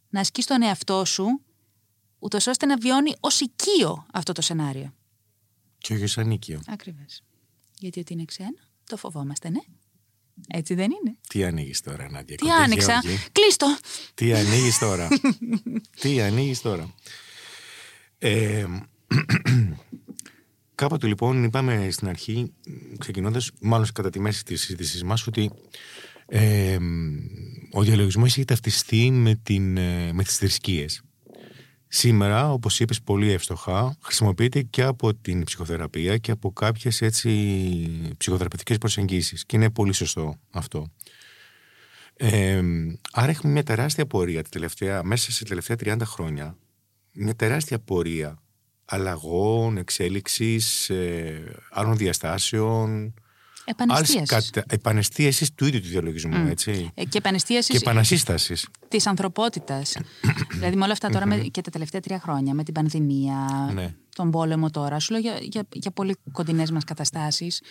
[0.08, 1.40] Να ασκείς τον εαυτό σου,
[2.22, 4.94] ούτως ώστε να βιώνει ως οικείο αυτό το σενάριο.
[5.78, 6.60] Και όχι σαν νίκιο.
[6.66, 7.22] Ακριβώς.
[7.78, 9.60] Γιατί ότι είναι ξένο, το φοβόμαστε, ναι.
[10.48, 11.16] Έτσι δεν είναι.
[11.28, 12.36] Τι ανοίγεις τώρα, Νάντια.
[12.36, 13.00] Τι κοντές άνοιξα.
[13.02, 13.76] Γεώργη; Κλείστο.
[14.14, 15.08] Τι ανοίγεις τώρα;
[16.00, 16.94] Τι ανοίγεις τώρα;
[18.18, 18.66] Ε,
[20.74, 22.52] κάποτε λοιπόν είπαμε στην αρχή,
[22.98, 25.50] ξεκινώντας, μάλλον κατά τη μέση της συζήτησής μας, ότι
[26.26, 26.78] ε,
[27.70, 31.02] ο διαλογισμός έχει ταυτιστεί με, την, ε, με τις θρησκείες.
[31.94, 37.30] Σήμερα, όπως είπες πολύ εύστοχα, χρησιμοποιείται και από την ψυχοθεραπεία και από κάποιες έτσι
[38.16, 40.90] ψυχοθεραπευτικές προσεγγίσεις και είναι πολύ σωστό αυτό.
[42.16, 42.62] Ε,
[43.12, 46.56] άρα έχουμε μια τεράστια πορεία τελευταία, μέσα σε τελευταία 30 χρόνια,
[47.12, 48.38] μια τεράστια πορεία
[48.84, 53.14] αλλαγών, εξέλιξης, ε, άλλων διαστάσεων,
[54.66, 55.54] Επανεστίαση.
[55.54, 56.90] του ίδιου του διαλογισμού, έτσι.
[56.94, 57.72] Ε, και επανεστίαση.
[57.72, 58.68] Και επανασύστασης.
[58.88, 59.96] Της ανθρωπότητας.
[60.54, 63.94] δηλαδή, με όλα αυτά τώρα και τα τελευταία τρία χρόνια, με την πανδημία, ναι.
[64.14, 67.62] τον πόλεμο τώρα, σου λέω για, για, για πολύ κοντινές μας καταστάσεις,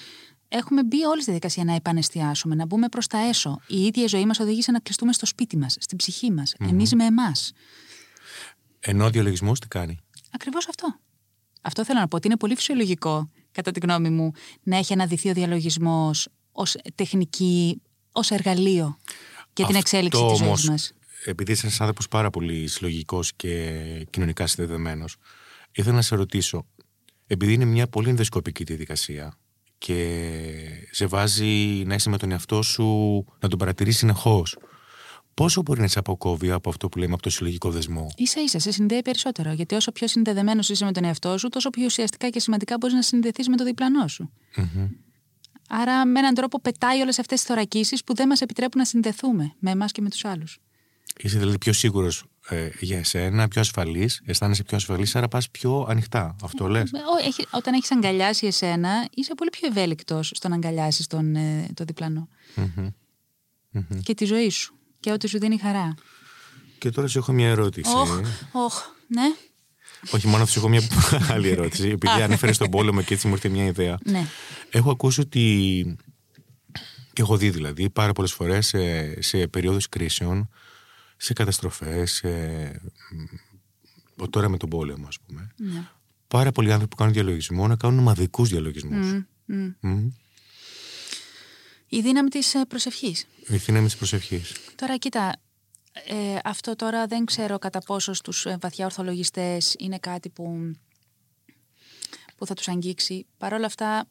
[0.47, 3.59] έχουμε μπει όλη στη διαδικασία να επανεστιάσουμε, να μπούμε προς τα έσω.
[3.67, 6.55] Η ίδια η ζωή μας οδήγησε να κλειστούμε στο σπίτι μας, στην ψυχή μας.
[6.59, 6.69] Mm-hmm.
[6.69, 7.51] Εμείς με εμάς.
[8.79, 9.99] Ενώ ο διαλογισμός τι κάνει;
[10.31, 10.95] Ακριβώς αυτό.
[11.61, 14.31] Αυτό θέλω να πω ότι είναι πολύ φυσιολογικό κατά τη γνώμη μου,
[14.63, 17.81] να έχει αναδυθεί ο διαλογισμός ως τεχνική,
[18.11, 18.97] ως εργαλείο
[19.53, 20.93] για την εξέλιξη της ζωής μας.
[21.25, 25.15] Επειδή είσαι ένας άνθρωπος πάρα πολύ συλλογικός και κοινωνικά συνδεδεμένος,
[25.71, 26.65] ήθελα να σε ρωτήσω,
[27.27, 29.37] επειδή είναι μια πολύ ενδοσκοπική διαδικασία
[29.77, 30.19] και
[30.91, 32.85] σε βάζει να είσαι με τον εαυτό σου,
[33.39, 34.57] να τον παρατηρείς συνεχώς.
[35.33, 38.59] Πόσο μπορεί να σε αποκόβει από αυτό που λέμε από το συλλογικό δεσμό; σα ίσα,
[38.59, 39.51] σε συνδέει περισσότερο.
[39.51, 42.95] Γιατί όσο πιο συνδεδεμένος είσαι με τον εαυτό σου, τόσο πιο ουσιαστικά και σημαντικά μπορείς
[42.95, 44.31] να συνδεθείς με το διπλανό σου.
[44.55, 44.89] Mm-hmm.
[45.69, 49.53] Άρα, με έναν τρόπο πετάει όλες αυτές τις θωρακίσεις που δεν μας επιτρέπουν να συνδεθούμε
[49.59, 50.59] με εμάς και με τους άλλους.
[51.17, 55.85] Είσαι δηλαδή πιο σίγουρος ε, για εσένα, πιο ασφαλής, αισθάνεσαι πιο ασφαλής, άρα πας πιο
[55.89, 56.35] ανοιχτά.
[56.43, 56.91] Αυτό λες;
[57.51, 62.27] Όταν έχεις αγκαλιάσει εσένα, είσαι πολύ πιο ευέλικτος στο να αγκαλιάσεις τον, ε, το διπλανό.
[62.55, 62.87] Mm-hmm.
[63.73, 63.99] Mm-hmm.
[64.03, 65.93] Και τη ζωή σου και ό,τι σου δίνει χαρά.
[66.77, 67.91] Και τώρα σου έχω μια ερώτηση.
[67.95, 68.19] Όχ,
[68.51, 69.33] όχ, ναι.
[70.11, 70.81] Όχι, μόνο σου έχω μια
[71.29, 71.87] άλλη ερώτηση.
[71.87, 73.97] Επειδή ανέφερες στον πόλεμο και έτσι μου ήρθε μια ιδέα.
[74.03, 74.27] Ναι.
[74.69, 75.95] Έχω ακούσει ότι.
[77.13, 80.49] και έχω δει δηλαδή πάρα πολλές φορές σε, σε περίοδου κρίσεων,
[81.17, 82.29] σε καταστροφές, σε...
[84.29, 85.51] τώρα με τον πόλεμο, ας πούμε.
[85.55, 85.87] Ναι.
[86.27, 89.23] Πάρα πολλοί άνθρωποι που κάνουν διαλογισμό να κάνουν ομαδικούς διαλογισμούς.
[91.93, 93.27] Η δύναμη της ε, προσευχής.
[93.47, 94.53] Η δύναμη της προσευχής.
[94.75, 95.35] Τώρα κοίτα,
[96.07, 100.71] ε, αυτό τώρα δεν ξέρω κατά πόσο στους ε, βαθιά ορθολογιστές είναι κάτι που,
[102.35, 103.25] που θα τους αγγίξει.
[103.37, 104.09] Παρ' όλα αυτά,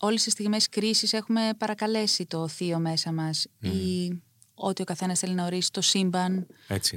[0.00, 4.12] όλες τις στιγμές κρίσης έχουμε παρακαλέσει το θείο μέσα μας ή
[4.54, 6.46] ότι ο καθένας θέλει να ορίσει το σύμπαν,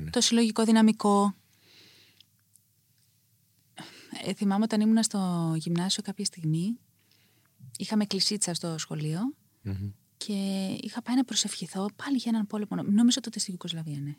[0.09, 1.35] το συλλογικό δυναμικό.
[4.25, 6.77] Ε, θυμάμαι όταν ήμουν στο γυμνάσιο κάποια στιγμή,
[7.77, 9.33] είχαμε κλεισίτσα στο σχολείο
[10.17, 10.33] και
[10.81, 12.83] είχα πάει να προσευχηθώ πάλι για έναν πόλεμο.
[12.83, 14.15] Νομίζω τότε στην Ιουκοσλαβία, ναι.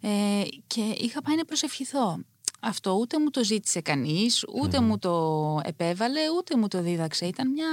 [0.00, 2.18] Ε, και είχα πάει να προσευχηθώ.
[2.60, 4.44] Αυτό ούτε μου το ζήτησε κανείς,
[4.82, 7.26] μου το επέβαλε, ούτε μου το δίδαξε.
[7.26, 7.68] Ήταν μια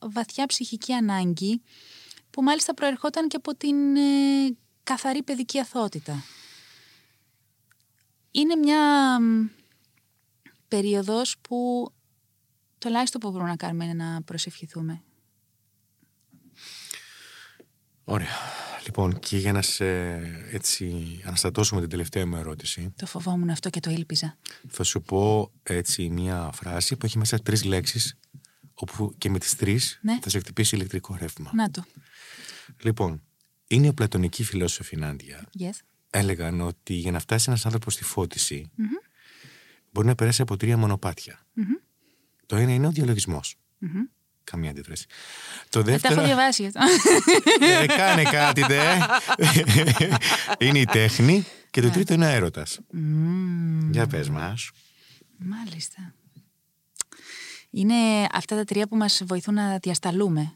[0.00, 1.62] βαθιά ψυχική ανάγκη
[2.30, 6.24] που μάλιστα προερχόταν και από την ε, καθαρή παιδική αθότητα.
[8.30, 9.18] Είναι μια
[10.68, 11.90] περίοδος που
[12.78, 15.02] το ελάχιστο που μπορούμε να κάνουμε είναι να προσευχηθούμε.
[18.10, 18.28] Ωραία.
[18.84, 19.86] Λοιπόν, και για να σε
[20.50, 22.92] έτσι αναστατώσουμε την τελευταία μου ερώτηση.
[22.96, 24.38] Το φοβόμουν αυτό και το ήλπιζα.
[24.68, 28.18] Θα σου πω έτσι μια φράση που έχει μέσα τρεις λέξεις,
[28.74, 30.18] όπου και με τις τρεις ναι.
[30.20, 31.50] θα σε χτυπήσει ηλεκτρικό ρεύμα.
[31.54, 31.84] Να το.
[32.82, 33.22] Λοιπόν,
[33.66, 35.48] είναι οι πλατωνικοί φιλόσοφοι Νάντια.
[35.58, 35.78] Yes.
[36.10, 39.08] Έλεγαν ότι για να φτάσει ένας άνθρωπος στη φώτιση mm-hmm.
[39.90, 41.46] μπορεί να περάσει από τρία μονοπάτια.
[41.56, 41.82] Mm-hmm.
[42.46, 43.56] Το ένα είναι ο διαλογισμός.
[43.82, 44.19] Mm-hmm.
[44.50, 45.06] Καμία αντίδραση.
[45.68, 46.14] Το δεύτερο.
[46.14, 46.80] Τα έχω διαβάσει αυτό.
[47.60, 48.80] Ε, κάνε κάτι, δε.
[50.66, 51.46] είναι η τέχνη.
[51.70, 51.92] Και το ναι.
[51.92, 52.78] τρίτο είναι ο έρωτας.
[53.90, 54.70] Για πες μας.
[55.36, 56.14] Μάλιστα.
[57.70, 57.94] Είναι
[58.32, 60.54] αυτά τα τρία που μας βοηθούν να διασταλούμε.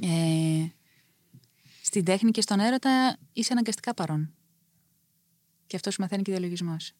[0.00, 0.66] Ε,
[1.82, 4.34] στην τέχνη και στον έρωτα είσαι αναγκαστικά παρόν.
[5.66, 6.92] Και αυτός σου μαθαίνει και διαλογισμός.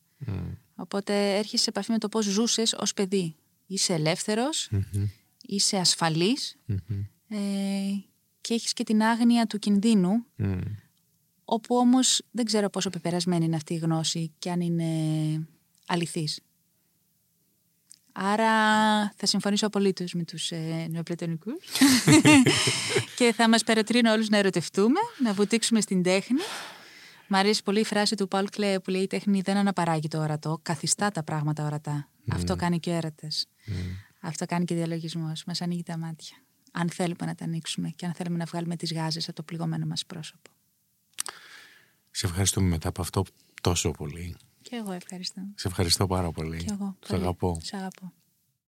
[0.74, 3.36] Οπότε έρχεσαι σε επαφή με το πώς ζούσες ως παιδί.
[3.66, 3.98] Είσαι
[5.46, 5.76] είσαι
[7.28, 7.38] ε,
[8.40, 10.24] και έχεις και την άγνοια του κινδύνου
[11.44, 14.86] όπου όμως δεν ξέρω πόσο πεπερασμένη είναι αυτή η γνώση και αν είναι
[15.86, 16.40] αληθής.
[18.18, 18.50] Άρα
[19.16, 20.88] θα συμφωνήσω απολύτως με τους ε,
[23.16, 26.40] και θα μας περατρύνω όλους να ερωτευτούμε, να βουτήξουμε στην τέχνη.
[27.28, 30.18] Μ' αρέσει πολύ η φράση του Πολ Κλέ που λέει η τέχνη δεν αναπαράγει το
[30.18, 32.08] ορατό, καθιστά τα πράγματα ορατά.
[32.32, 33.48] Αυτό κάνει και ο έρωτας.
[34.26, 35.44] Αυτό κάνει και διαλογισμός.
[35.44, 36.36] Μας ανοίγει τα μάτια.
[36.72, 39.86] Αν θέλουμε να τα ανοίξουμε και αν θέλουμε να βγάλουμε τις γάζες από το πληγωμένο
[39.86, 40.50] μας πρόσωπο.
[42.10, 43.24] Σε ευχαριστούμε μετά από αυτό
[43.62, 44.36] τόσο πολύ.
[44.62, 45.40] Και εγώ ευχαριστώ.
[45.54, 46.64] Σε ευχαριστώ πάρα πολύ.
[46.64, 46.96] Και εγώ.
[47.04, 47.58] Σε αγαπώ.
[47.62, 48.12] Σε αγαπώ.